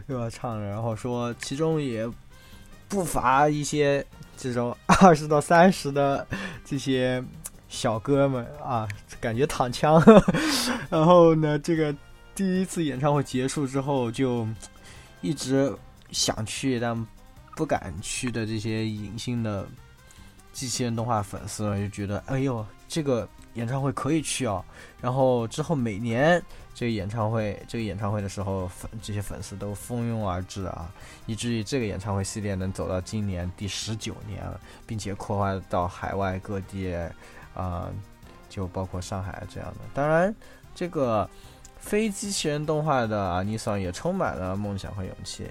[0.07, 0.29] 对吧？
[0.31, 2.07] 唱着然后说，其中也
[2.89, 4.05] 不乏一些
[4.37, 6.27] 这种 二十到三十的
[6.63, 7.25] 这些
[7.71, 8.87] 小哥们啊，
[9.19, 9.99] 感觉躺枪。
[10.91, 11.95] 然后呢，这个
[12.35, 14.47] 第一次演唱会结束之后，就
[15.23, 15.75] 一直
[16.13, 16.95] 想去，但。
[17.61, 19.69] 不敢去的这些隐性的
[20.51, 24.65] 机器人动画粉丝呢，就觉得哎呦，这个演唱会可以去啊！
[24.99, 26.43] 然后之后每年
[26.75, 30.91] 这个演唱会，这个演唱会的时候，粉这些粉丝都蜂拥而至啊，
[31.27, 36.97] 以至于这个演唱会系列能走到今年第十九年，了，并且扩大到海外各地
[37.53, 37.91] 啊，
[38.49, 39.77] 就包括上海这样的。
[39.93, 40.35] 当然，
[40.75, 41.29] 这个
[41.79, 45.47] 非机器人动画的阿尼桑也充满了梦想和勇气。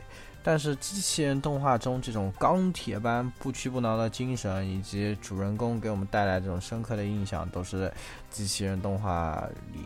[0.52, 7.94] 但是机器人动画中这种钢铁般不屈不挠的精神，以及主人公给我们带来这种深刻的印象，都是
[8.32, 9.80] 机器人动画里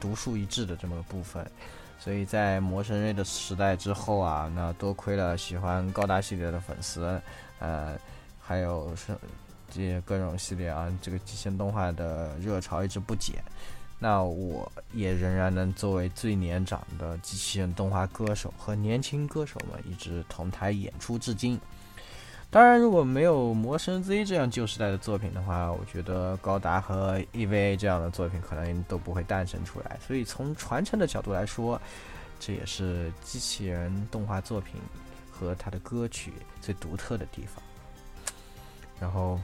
[0.00, 1.48] 独树一帜的这么个部分。
[2.00, 7.20] 所以在《魔神瑞的时代之后啊，那多亏了喜欢高达系列的粉丝，
[7.60, 7.96] 呃，
[8.40, 9.16] 还有是
[9.70, 13.36] 这些各种系列啊，这个机器人动画的热潮一直不减。
[14.00, 21.58] 那我也仍然能作为最年长的机器人动画歌手，和年轻歌手们一直同台演出至今。
[22.50, 29.98] 当然，如果没有《魔神 Z》这样旧时代的作品的话，我觉得《高达》和《EVA》这样的作品可能都不会诞生出来。
[30.06, 31.78] 所以，从传承的角度来说，
[32.38, 34.80] 这也是机器人动画作品
[35.30, 37.62] 和它的歌曲最独特的地方。
[39.00, 39.38] 然后。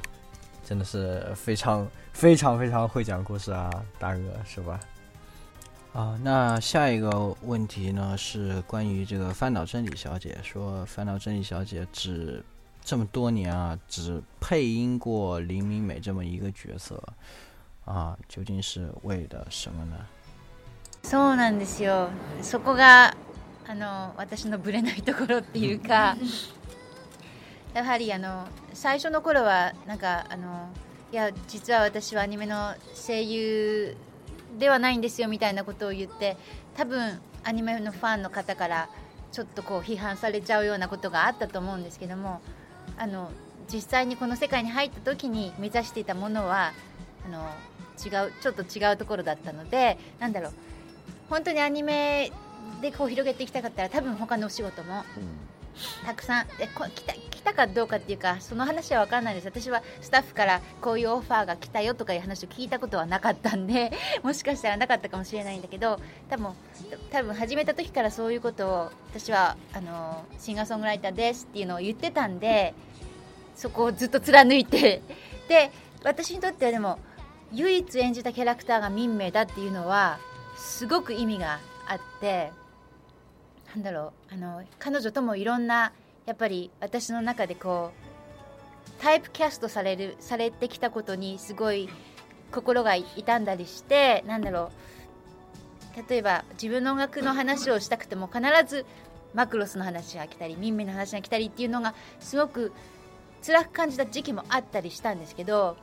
[0.65, 4.81] 真的是非常非常非常会讲故事啊，大哥是吧？
[5.93, 12.43] 啊，那下一个问题呢是关于这个范岛真理小姐，说范岛真理小姐只
[12.83, 17.01] 这么多年啊，只配音过林明美这么一个角色
[17.85, 19.97] 啊，究竟是为的什么呢？
[21.05, 22.09] そうなんですよ。
[22.43, 23.13] そこが
[23.67, 26.17] あの私のブレないところっていうか。
[27.75, 30.71] やはりあの最初の頃はなんかあの
[31.13, 32.73] いや実は私はアニメの
[33.07, 33.97] 声優
[34.59, 36.37] ではないんですよみたいなことを言って
[36.77, 38.89] 多分アニメのファンの方から
[39.33, 42.41] ちょっとこう批判されちゃうようなことがあったと思うんですけども
[42.97, 43.31] あの
[43.73, 46.73] 実際にこの世界に入った時に目指していたものは
[47.27, 47.41] あの
[48.05, 50.53] 違うちょっと違うところだったのでなんだろう
[51.29, 52.31] 本当にアニメ
[52.81, 55.03] でこう広げていきたかったら多分他のお仕事も
[56.05, 66.01] たくさんえこ来た来たかどうかっていうかその話は分からないです私はスタッフからこういうオファーが来たよとかいう話を聞いたことはなかったんで もしかしたらなかったかもしれないんだけど
[66.31, 66.51] 多分
[67.13, 72.75] 多分始めた時からそういうことを私はあのシンガーソングライターですっていうのを言ってたんで
[73.57, 75.03] そこをずっと貫いて
[75.49, 75.71] で
[76.03, 76.99] 私にとってはでも
[77.53, 80.19] 唯一演じたキャラクターが民名だっていうのは
[80.57, 82.51] すごく意味があって。
[83.75, 85.93] なんだろうあの彼女ともいろんな
[86.27, 87.91] やっぱり私の中でこ
[88.99, 91.89] うタイプキャストされるされてきたことにすごい
[92.53, 94.71] 心が痛んだりしてなんだろ
[95.99, 98.87] う例えば自分の音楽の話をしたくても必ず
[99.35, 102.73] マクロスの話が来たりミンミの話が来たりっていうのがすごく
[103.45, 105.77] 辛く感じた時期もあったりしたんですけど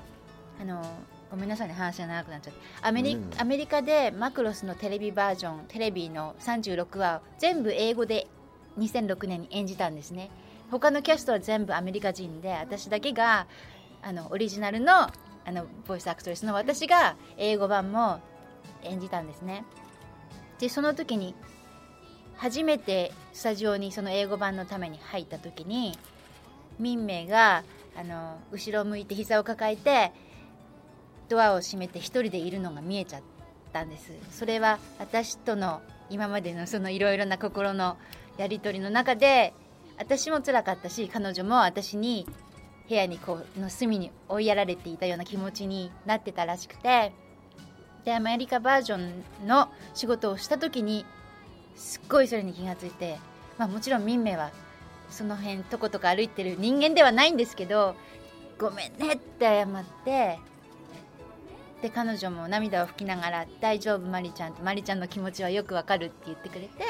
[0.62, 0.82] あの
[1.32, 8.28] ごめんなさいね話が長くなっちゃってアメリうん、アメリカでマクロスのテレビバージョンテレビの36話全部英語で
[8.78, 10.30] 2006年に演じたんですね
[10.72, 13.48] 他のキャストは全部アメリカ人で私だけが
[14.02, 15.04] あのオリジナルの
[15.44, 18.20] あのボイスアクトレスの私が英語版も
[18.84, 19.64] 演じたんですね
[20.60, 21.34] でその時に
[22.36, 25.98] 初めてスタジオにその英語版のために入った時に
[26.78, 27.64] 民明が
[28.00, 30.12] あの後ろを向いて膝を抱えて
[31.32, 33.22] ドアを閉めて一人でいるのが見えちゃっ
[33.72, 37.98] たんですそれは私との今までのそのいろいろな心の
[38.38, 39.54] やり取りの中で
[39.98, 42.28] 私も辛かったし彼女も私に
[42.90, 47.14] 部屋にこうの隅に追いやられていたような気持ちになってたらしくて
[48.04, 51.06] でアメリカバージョンの仕事をした時に
[51.78, 53.16] すっごいそれに気がついて、
[53.58, 54.52] まあ、もちろん民名は
[55.10, 57.96] その辺とことか歩いてる人間ではないんですけど
[58.60, 60.38] ごめんねって謝って
[61.82, 66.84] で彼女も涙を拭きながら「大丈夫まりちゃん」って「まりちゃんの気持ちはよくわかる」って言ってくれて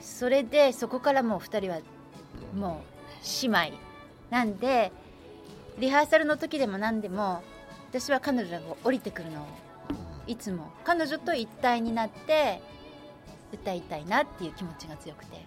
[0.00, 1.78] それでそこからもう2人は
[2.54, 3.78] もう姉妹
[4.30, 4.92] なんで
[5.78, 7.42] リハーサルの時でも何でも
[7.88, 9.46] 私は彼女が降りてくるのを
[10.26, 12.60] いつも彼女と一体になって
[13.52, 15.38] 歌いたいなっていう気持ちが強くて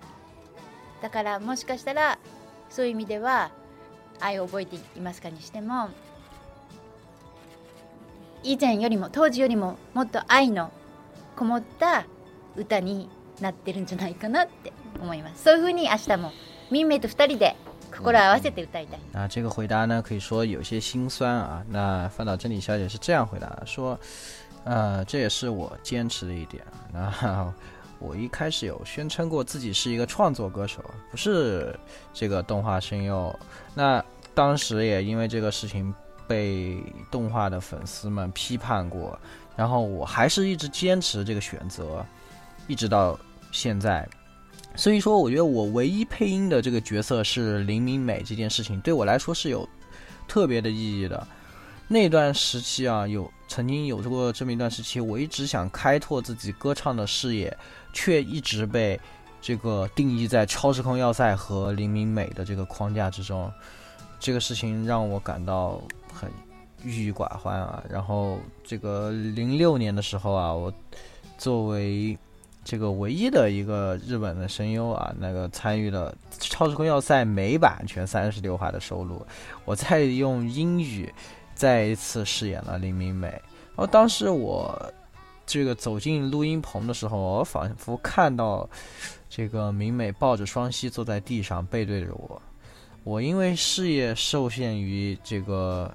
[1.01, 2.17] だからもしかしたら
[2.69, 3.51] そういう意味では
[4.19, 5.89] 「愛を覚えていますか?」にしても
[8.45, 10.69] 以前よりも当時よりももっと愛の
[11.35, 12.05] こもった
[12.55, 13.09] 歌に
[13.41, 14.71] なってるんじゃないかなって
[15.01, 16.31] 思いますそういうふうに明日も
[16.69, 17.55] ミンメイと2人で
[17.97, 18.99] 心合わせて歌いたい。
[18.99, 21.63] 嗯、那这个回答呢，可以说有些心酸啊。
[21.69, 23.97] 那范真理小姐是这样回答说，
[24.65, 26.61] 呃，这也是我坚持的一点。
[27.99, 31.73] 我一开始有宣称过自己是一个创作歌手，不是
[32.13, 33.33] 这个动画声优。
[33.73, 35.93] 那当时也因为这个事情
[36.27, 39.17] 被动画的粉丝们批判过，
[39.55, 42.05] 然后我还是一直坚持这个选择，
[42.67, 43.17] 一直到
[43.51, 44.07] 现在。
[44.75, 49.67] 所以说，我觉得我唯一配音的这个角色是林明美这件事情，对我来说是有
[50.27, 51.25] 特别的意义的。
[51.87, 57.55] 那段时期啊，有曾经有过这么一段时期，我一直想开拓自己歌唱的视野，
[57.93, 58.99] 却一直被
[59.39, 63.49] 这个定义在超时空要塞和林明美的这个框架之中。
[64.19, 65.79] 这个事情让我感到。
[66.15, 66.31] 很
[66.83, 70.73] 郁郁寡欢啊，然后这个零六年的时候啊，我
[71.37, 72.17] 作为
[72.63, 79.25] 这个唯一的一个日本的声优啊，那个参与了《超时空要塞》美版全三十六话的收录，
[79.65, 81.11] 我再用英语
[81.53, 83.27] 再一次饰演了林明美。
[83.27, 84.91] 然后当时我
[85.45, 88.67] 这个走进录音棚的时候，我仿佛看到
[89.29, 92.41] 这个明美抱着双膝坐在地上，背对着我。
[93.03, 95.91] 我因为事业受限于这个。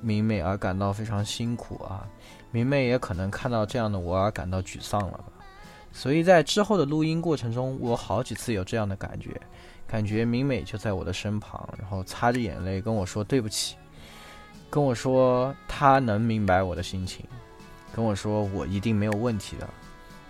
[0.00, 2.06] 明媚而感到非常辛苦啊，
[2.50, 5.24] 明媚也可能看到这样的我而感到沮丧了吧，
[5.92, 9.30] 所以在之后的录音过程中，我好几次有这样的感觉，
[9.86, 13.76] 感觉明美就在我的身旁，然后擦着眼泪跟我说对不起，
[14.70, 17.24] 跟我说她能明白我的心情，
[17.94, 19.68] 跟我说我一定没有问题的。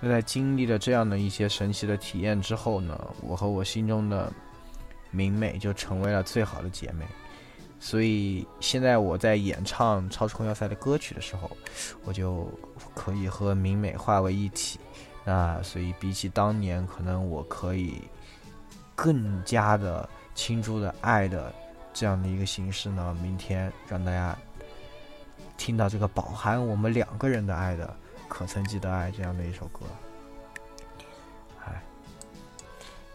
[0.01, 4.33] 那在经历了这样的一些神奇的体验之后呢，我和我心中的
[5.13, 7.07] 明美就成为了最好的姐妹。
[7.83, 11.51] 所以现在我在演唱《超时空要塞》的歌曲的时候，
[12.05, 12.47] 我就
[12.95, 14.79] 可以和明美化为一体。
[15.25, 18.03] 那所以比起当年，可能我可以
[18.95, 21.53] 更加的倾注的爱的
[21.95, 23.17] 这样的一个形式呢。
[23.23, 24.37] 明天让大家
[25.57, 27.97] 听到这个饱含我们两个人的爱的
[28.29, 29.81] “可曾记得爱”这样的一首歌。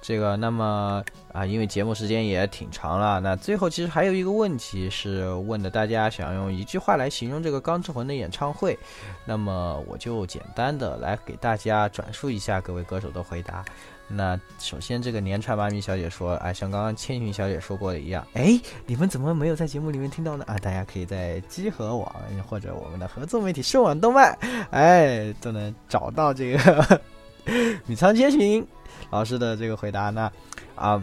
[0.08, 1.04] 这个，那么
[1.34, 8.78] 啊，因为节目时间也挺长了，那最后其实还有一个问题是问的，大家想用一句话来形容这个《钢之魂》的演唱会，
[9.26, 13.66] 那么我就简单的来给大家转述一下各位歌手的回答。
[14.08, 20.46] 那首先，这个年串妈咪小姐说，啊，像刚刚千寻小姐说过的一样，哎，你们怎么没有在节目里面听到呢？
[20.48, 22.16] 啊，大家可以在集合网
[22.48, 24.38] 或者我们的合作媒体秀网动漫，
[24.70, 27.02] 哎，都能找到这个。
[27.86, 28.66] 米仓千寻
[29.12, 30.32] 老师的这个回答，那
[30.76, 31.02] 啊，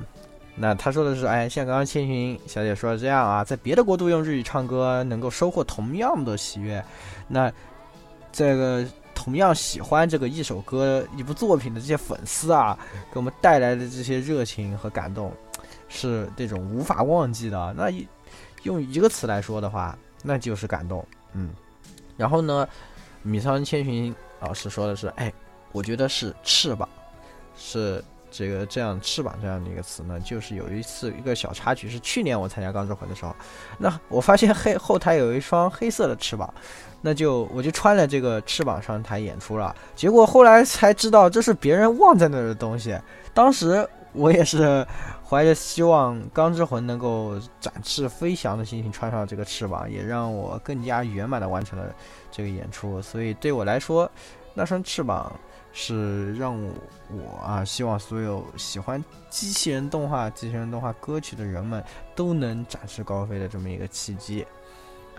[0.57, 6.84] 那他说的是，哎，像刚刚千寻小姐说的这样啊，在别的国度用日语唱歌，能够收获同样的喜悦。
[7.28, 7.51] 那
[8.32, 8.84] 这个
[9.14, 12.76] 同样喜欢这个一首歌、一部作品的这些粉丝啊，
[13.12, 15.32] 给我们带来的这些热情和感动，
[15.88, 17.74] 是这种无法忘记的。
[17.76, 17.88] 那
[18.64, 21.05] 用一个词来说的话，那就是感动。
[21.34, 21.51] 嗯，
[22.16, 22.66] 然后呢，
[23.22, 25.32] 米仓千寻老师说的是，哎。
[25.73, 26.87] 我觉得是翅膀，
[27.57, 33.35] 是这个这样翅膀这样的一个词呢，就是有一次一个小插曲，是去年我参加《钢之魂》的时候，
[33.79, 36.53] 那我发现黑后台有一双黑色的翅膀，
[37.01, 42.97] 那就我就穿了这个翅膀上台演出了，结果后来才知道这是别人忘在那儿的东西。
[43.33, 44.87] 当时我也是
[45.27, 51.87] 怀着希望《钢之魂》能够展翅飞翔的心情穿上这个翅膀，也让我更加圆满的完成了
[52.31, 54.11] 这个演出，所以对我来说，
[54.53, 55.33] 那双翅膀。
[55.73, 56.55] 是让
[57.11, 61.83] 我啊，希望所有喜欢机器人动画、机器人动画歌曲的人们
[62.14, 64.47] 都能展翅高飞的这么一个契机。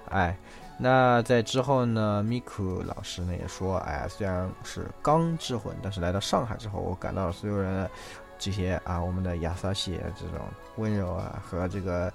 [0.10, 0.38] 哎，
[0.78, 7.90] 那在之后呢，Miku 老师呢也说，哎，虽然是钢之魂，但是来到上海之后，我感到了所有人
[8.38, 10.46] 这些啊，我们的亚萨希这种
[10.76, 12.14] 温柔啊，和这个。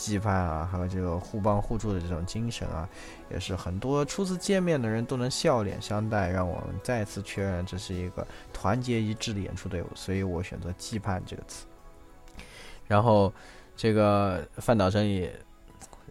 [0.00, 2.88] 羁绊啊，还有这个互帮互助的这种精神啊，
[3.30, 11.66] 也是很多初次见面的人都能笑脸相待，让我们再次确认这是一个团结一致的演出队伍，所以我选择“羁绊”这个词。
[12.88, 13.30] 然后
[13.76, 15.38] 这个范导生也，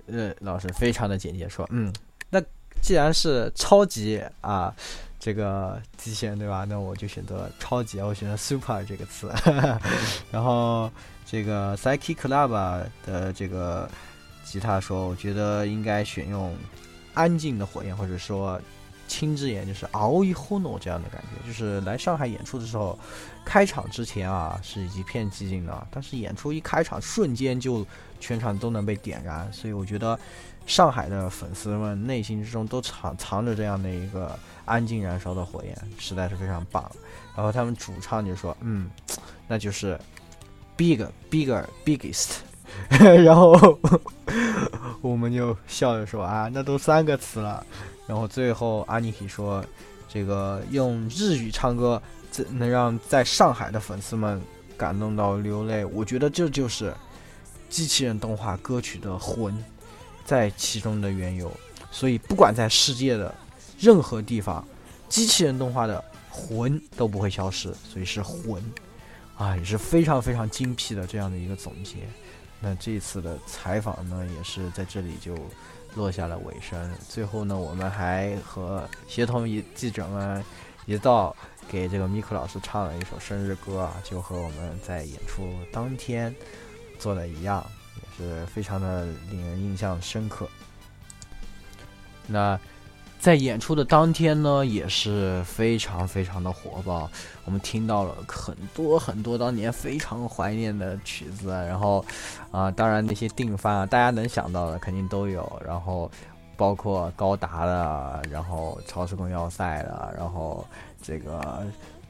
[0.05, 1.91] 呃，老师非常的简洁说，嗯，
[2.29, 2.39] 那
[2.83, 4.71] 既然是超级啊，
[5.19, 6.63] 这个极限对吧？
[6.69, 9.33] 那我就选择“超级”，我选择 “super” 这个词。
[10.31, 10.91] 然后。
[11.31, 12.49] 这个 Psyche Club
[13.05, 13.87] 的这个
[14.43, 16.57] 吉他说：“我觉得应该选用
[17.13, 18.59] 安静的火焰，或者说
[19.07, 21.47] 轻之眼，就是熬一呼 h 这样的感觉。
[21.47, 22.97] 就是来上海演出的时候，
[23.45, 27.85] 开场之前啊是一片寂静的，但是演出一开场，瞬间就
[28.19, 29.47] 全场都能被点燃。
[29.53, 30.19] 所以我觉得
[30.65, 36.91] 上海的粉丝们内心之中都藏藏着这样的一个安静燃烧的火焰，实在是非常棒。
[37.37, 38.89] 然后他们主唱就说：‘嗯，
[39.47, 39.95] 那就是。’”
[40.79, 42.39] big, bigger, biggest，
[43.21, 43.77] 然后
[45.01, 47.63] 我们就笑着说啊，那都三个词了。
[48.07, 49.63] 然后最后阿尼奇说，
[50.07, 52.01] 这个用日语唱歌，
[52.31, 54.41] 这能让在上海的粉丝们
[54.77, 55.83] 感动到流泪。
[55.83, 56.93] 我觉得这就是
[57.69, 59.53] 机器人动画歌曲的魂
[60.25, 61.51] 在其中的缘由。
[61.91, 63.35] 所以不管在世界的
[63.79, 64.65] 任何地方，
[65.09, 67.75] 机器人动画的魂都不会消失。
[67.85, 68.63] 所以是魂。
[69.39, 71.99] 啊，也是非常非常精辟的这样的一个总结。
[72.59, 75.33] 那这次的采访呢，也是在这里就
[75.95, 76.93] 落下了尾声。
[77.07, 80.43] 最后呢，我们还和协同一记者们
[80.85, 81.33] 一道
[81.69, 86.35] 给这个米克老师唱了一首生日歌，啊，就和我们在演出当天
[86.99, 87.65] 做的一样，
[88.19, 90.49] 也是非常的令人印象深刻。
[92.27, 92.59] 那。
[93.19, 97.09] 在演出的当天呢，也是非常非常的火爆。
[97.43, 102.03] 我们听到了很多很多当年非常怀念的曲子，然后，
[102.49, 105.61] 啊，当然那些定番，啊，大家能想到的肯定都有。
[105.67, 106.09] 然后，
[106.55, 110.65] 包括高达的，然后《超时空要塞》的，然后
[111.01, 111.67] 这个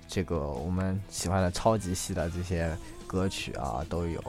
[0.08, 2.72] 这个我们喜欢的超级系的这些
[3.08, 4.24] 歌曲啊都有。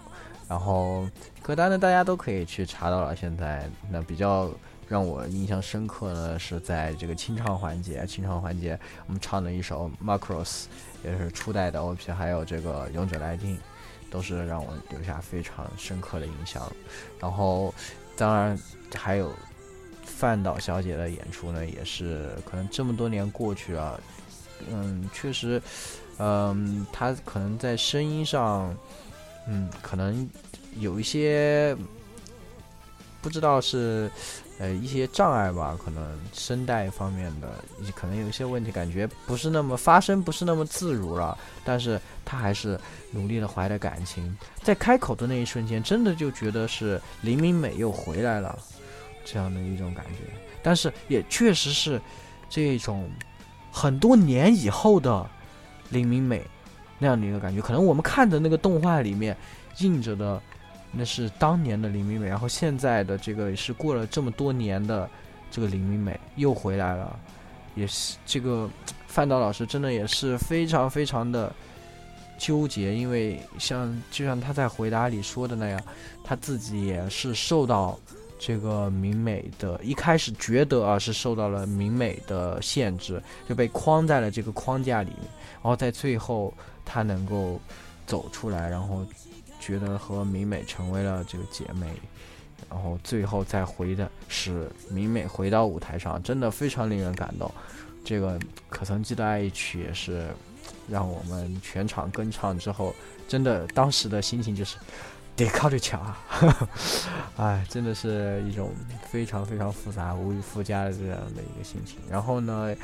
[0.48, 1.06] 然后
[1.42, 3.14] 歌单呢，大家都可以去查到了。
[3.14, 4.50] 现在那比较。
[4.90, 8.76] 让我印象深刻呢，是在这个清唱环节，清唱环节
[9.06, 10.42] 我们唱了一首《Macross》，
[11.04, 13.56] 也是初代的 OP，还有这个《勇者来汀》，
[14.10, 16.60] 都是让我留下非常深刻的印象。
[17.20, 17.72] 然后，
[18.16, 18.58] 当然
[18.92, 19.32] 还有
[20.02, 24.00] 范岛小姐的演出呢，也是可能这么多年过去了，
[24.70, 25.62] 嗯，确实，
[26.18, 28.76] 嗯，她可能在声音上，
[29.46, 30.28] 嗯，可能
[30.78, 31.76] 有一些
[33.22, 34.10] 不知道是。
[34.60, 37.48] 呃，一些障碍吧，可能声带方面的，
[37.94, 41.36] 可能有一些问题，感觉不是那么发声，不是那么自如了。
[41.64, 42.78] 但是，他还是
[43.10, 48.58] 努力的怀着感情，在开口的那一瞬间，真的就觉得是林明美又回来了，
[49.24, 50.30] 这样的一种感觉。
[50.62, 51.98] 但是，也确实是
[52.50, 53.08] 这种
[53.72, 55.26] 很多年以后的
[55.88, 56.42] 林明美
[56.98, 57.62] 那样的一个感觉。
[57.62, 59.34] 可能我们看的那个动画里面
[59.78, 60.38] 印着的。
[60.92, 65.08] 那是当年的林明美，然后现在的这个也是过了这么多年的
[65.50, 67.16] 这个林明美又回来了，
[67.76, 68.68] 也是这个
[69.06, 71.52] 范导老师真的也是非常非常的
[72.36, 75.80] 纠结，因为像就像他在回答里说的那样，
[76.24, 77.96] 他自己也是受到
[78.36, 85.28] 这个明美的，一开始觉得啊是受到了明美的限制，就被框在了这个框架里面，
[85.62, 86.52] 然后在最后
[86.84, 87.60] 他能够
[88.08, 89.06] 走出来，然后。
[89.60, 91.86] 觉得和明美成为了这个姐妹，
[92.68, 97.48] 然后最后再回的是明美回到舞台上，真的非常令人感动。
[98.02, 98.38] 这个
[98.70, 100.28] 《可曾记得爱一曲》也是
[100.88, 102.94] 让我们全场跟唱之后，
[103.28, 104.76] 真的当时的心情就是
[105.36, 106.18] 得靠着抢啊！
[107.36, 108.72] 哎，真的是一种
[109.10, 111.96] 非常非常复杂、无以复加的这样的一个心情。
[112.10, 112.74] 然后呢，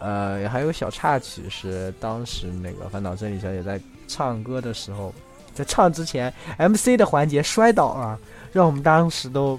[0.00, 5.14] 呃，还有小插曲是当时那个烦恼真理小姐在唱歌的时候。
[5.56, 8.16] 在唱之前，MC 的环节摔倒了，
[8.52, 9.58] 让我们当时都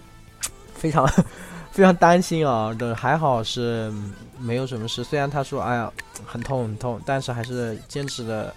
[0.76, 1.08] 非常
[1.72, 2.72] 非常担心啊！
[2.78, 3.92] 的还好是
[4.40, 5.92] 没有什么事，虽然他说哎呀
[6.26, 8.54] 很痛很痛，但是还是坚持的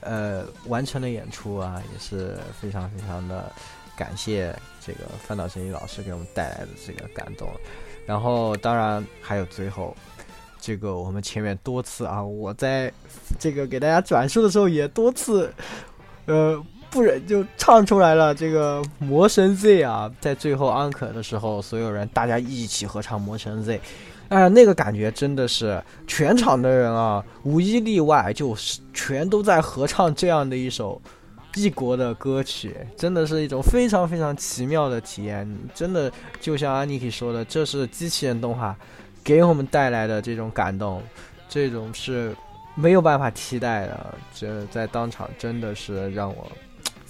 [0.00, 3.50] 呃完成了演出啊，也是非常非常的
[3.96, 4.52] 感谢
[4.84, 7.48] 这个范导声毅老师给我们带来的这个感动。
[8.04, 9.96] 然后当然还有最后
[10.60, 12.92] 这个我们前面多次啊，我在
[13.38, 15.54] 这个给大家转述的时候也多次
[16.26, 16.60] 呃。
[16.90, 23.80] 不忍就唱出来了，这个魔神 Z 啊，在最后安可的时候，所有人大家一起合唱魔神 Z，
[24.28, 31.00] 哎，那个感觉真的是全场的人啊，无一例外，就是全都在合唱这样的一首
[31.54, 35.48] 异国的歌曲，真的是一种非常非常奇妙的体验。
[35.72, 36.10] 真的
[36.40, 38.76] 就像安妮 K 说的，这是机器人动画
[39.22, 41.00] 给我们带来的这种感动，
[41.48, 42.34] 这种是
[42.74, 44.14] 没有办法替代的。
[44.34, 46.50] 这在当场真的是让我。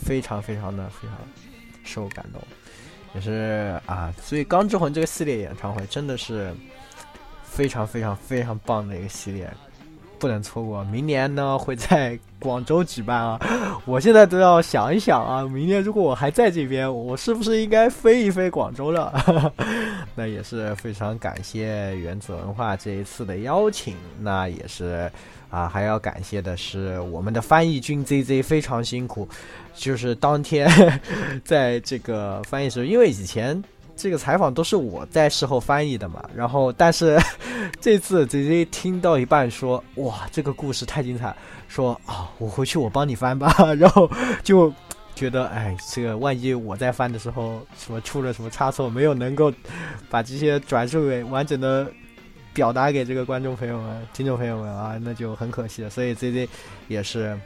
[0.00, 1.18] 非常非常的非常
[1.84, 2.40] 受感动，
[3.14, 6.52] 也是啊，所以《钢之魂》这个系列演唱会真的是
[7.44, 9.48] 非常非常非常棒的一个系列，
[10.18, 10.82] 不能错过。
[10.84, 13.38] 明年呢会在广州举办啊，
[13.84, 19.12] 我现在都要想一想啊，明年如果我还在这边，我是不是应该飞一飞广州了？
[20.16, 25.10] 那也是非常感谢原子文化这一次的邀请，那也是。
[25.50, 29.28] 啊，还要感谢的是我们的翻译君 Z Z 非常辛苦，
[29.74, 30.68] 就是当天
[31.44, 33.62] 在这个翻译时候，因为以前
[33.96, 37.18] 这个采访都是我在事后翻译的嘛，然后但是
[37.80, 41.34] 这次 Z Z 听到一半说：“哇，这个故事太精彩！”
[41.66, 43.52] 说：“啊，我回去我帮你翻吧。
[43.76, 44.08] ”然后
[44.44, 44.72] 就
[45.16, 49.52] 觉得，哎，这个万一我在翻的时候什么出了什么差错，没有能够
[50.08, 51.92] 把这些转述为完整的。
[52.52, 55.90] 表达给这个观众朋友们、听众朋友们啊，那就很可惜了。
[55.90, 56.48] 所以 Z Z
[56.88, 57.38] 也是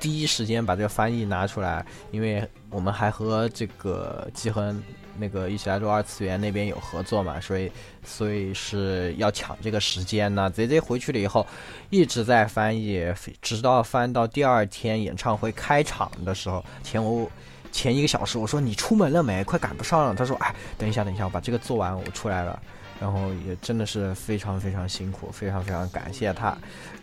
[0.00, 4.82] 第一时间把这个翻译拿出来，因为我们还和这个季恒
[5.18, 7.70] 那个一起来做二次元那边有合作嘛，所以
[8.02, 10.48] 所以是要抢这个时间呢。
[10.50, 11.46] Z Z 回去了以后
[11.90, 13.04] 一直在翻译，
[13.42, 17.30] 直到翻到第二天演唱会开场的时候，前我
[17.70, 19.44] 前一个小时我说你出门了没？
[19.44, 20.14] 快赶不上了。
[20.14, 22.58] 他说哎，等一下等一下，我把这个做完，我出来了。
[23.00, 26.48] 然后也真的是非常非常辛苦，非常非常感谢他，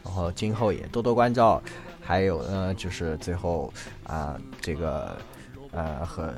[0.03, 1.61] 然后今后也多多关照。
[2.01, 3.71] 还有呢，就是最后
[4.03, 5.17] 啊，这个
[5.71, 6.31] 呃，和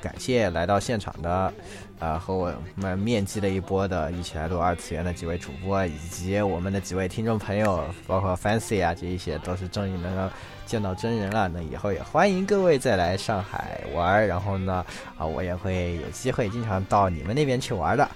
[0.00, 1.52] 感谢来到现场的，
[1.98, 10.32] 啊和我们面基了一波的一起来录二次元的几位主播，以及我们的几位听众朋友，包括 Fancy 啊这一些，都是终于能够
[10.66, 11.48] 见到真人了。
[11.48, 14.84] 那以后也欢迎各位再来上海玩然后呢，
[15.18, 18.08] 啊，我也会有机会经常到你们那边去玩的。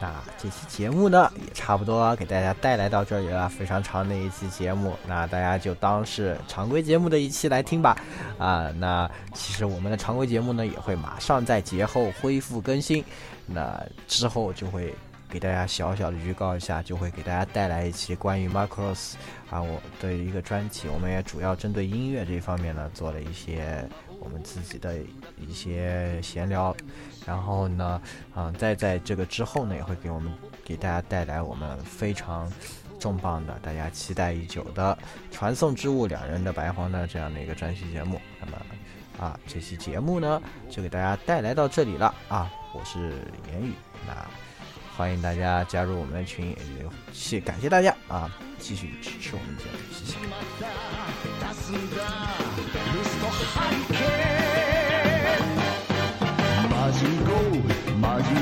[0.00, 4.94] 那这期节目呢，也差不多给大家带来到这里了，非常长的一期节目。
[5.08, 7.96] 那大家就当是常规节目的一期来听吧。
[8.38, 13.04] 啊，那其实我们的常规节目呢，也会马上在节后恢复更新。
[13.44, 14.94] 那之后就会
[15.28, 19.18] 给大家小小的预告一下，就会给大家带来一期关于 m a r o s 斯
[19.50, 20.86] 啊我的一个专辑。
[20.88, 23.84] 我们也主要针对音乐这方面呢，做了一些
[24.20, 24.94] 我们自己的
[25.40, 26.74] 一些闲聊。
[27.28, 28.00] 然后呢，
[28.34, 30.32] 嗯，再在这个之后呢，也会给我们
[30.64, 32.50] 给大家带来我们非常
[32.98, 34.96] 重磅的、大家期待已久的
[35.34, 38.18] 《传送之物》两人的白皇的这样的一个专题节目。
[38.40, 38.52] 那么，
[39.20, 42.12] 啊，这期节目呢，就给大家带来到这里了。
[42.28, 43.12] 啊，我是
[43.52, 43.74] 言语，
[44.06, 44.14] 那
[44.96, 46.56] 欢迎大家加入我们的群，也
[47.12, 49.78] 谢感谢大家啊，继续支持我们节目，
[53.92, 54.27] 谢谢。
[58.08, 58.37] Are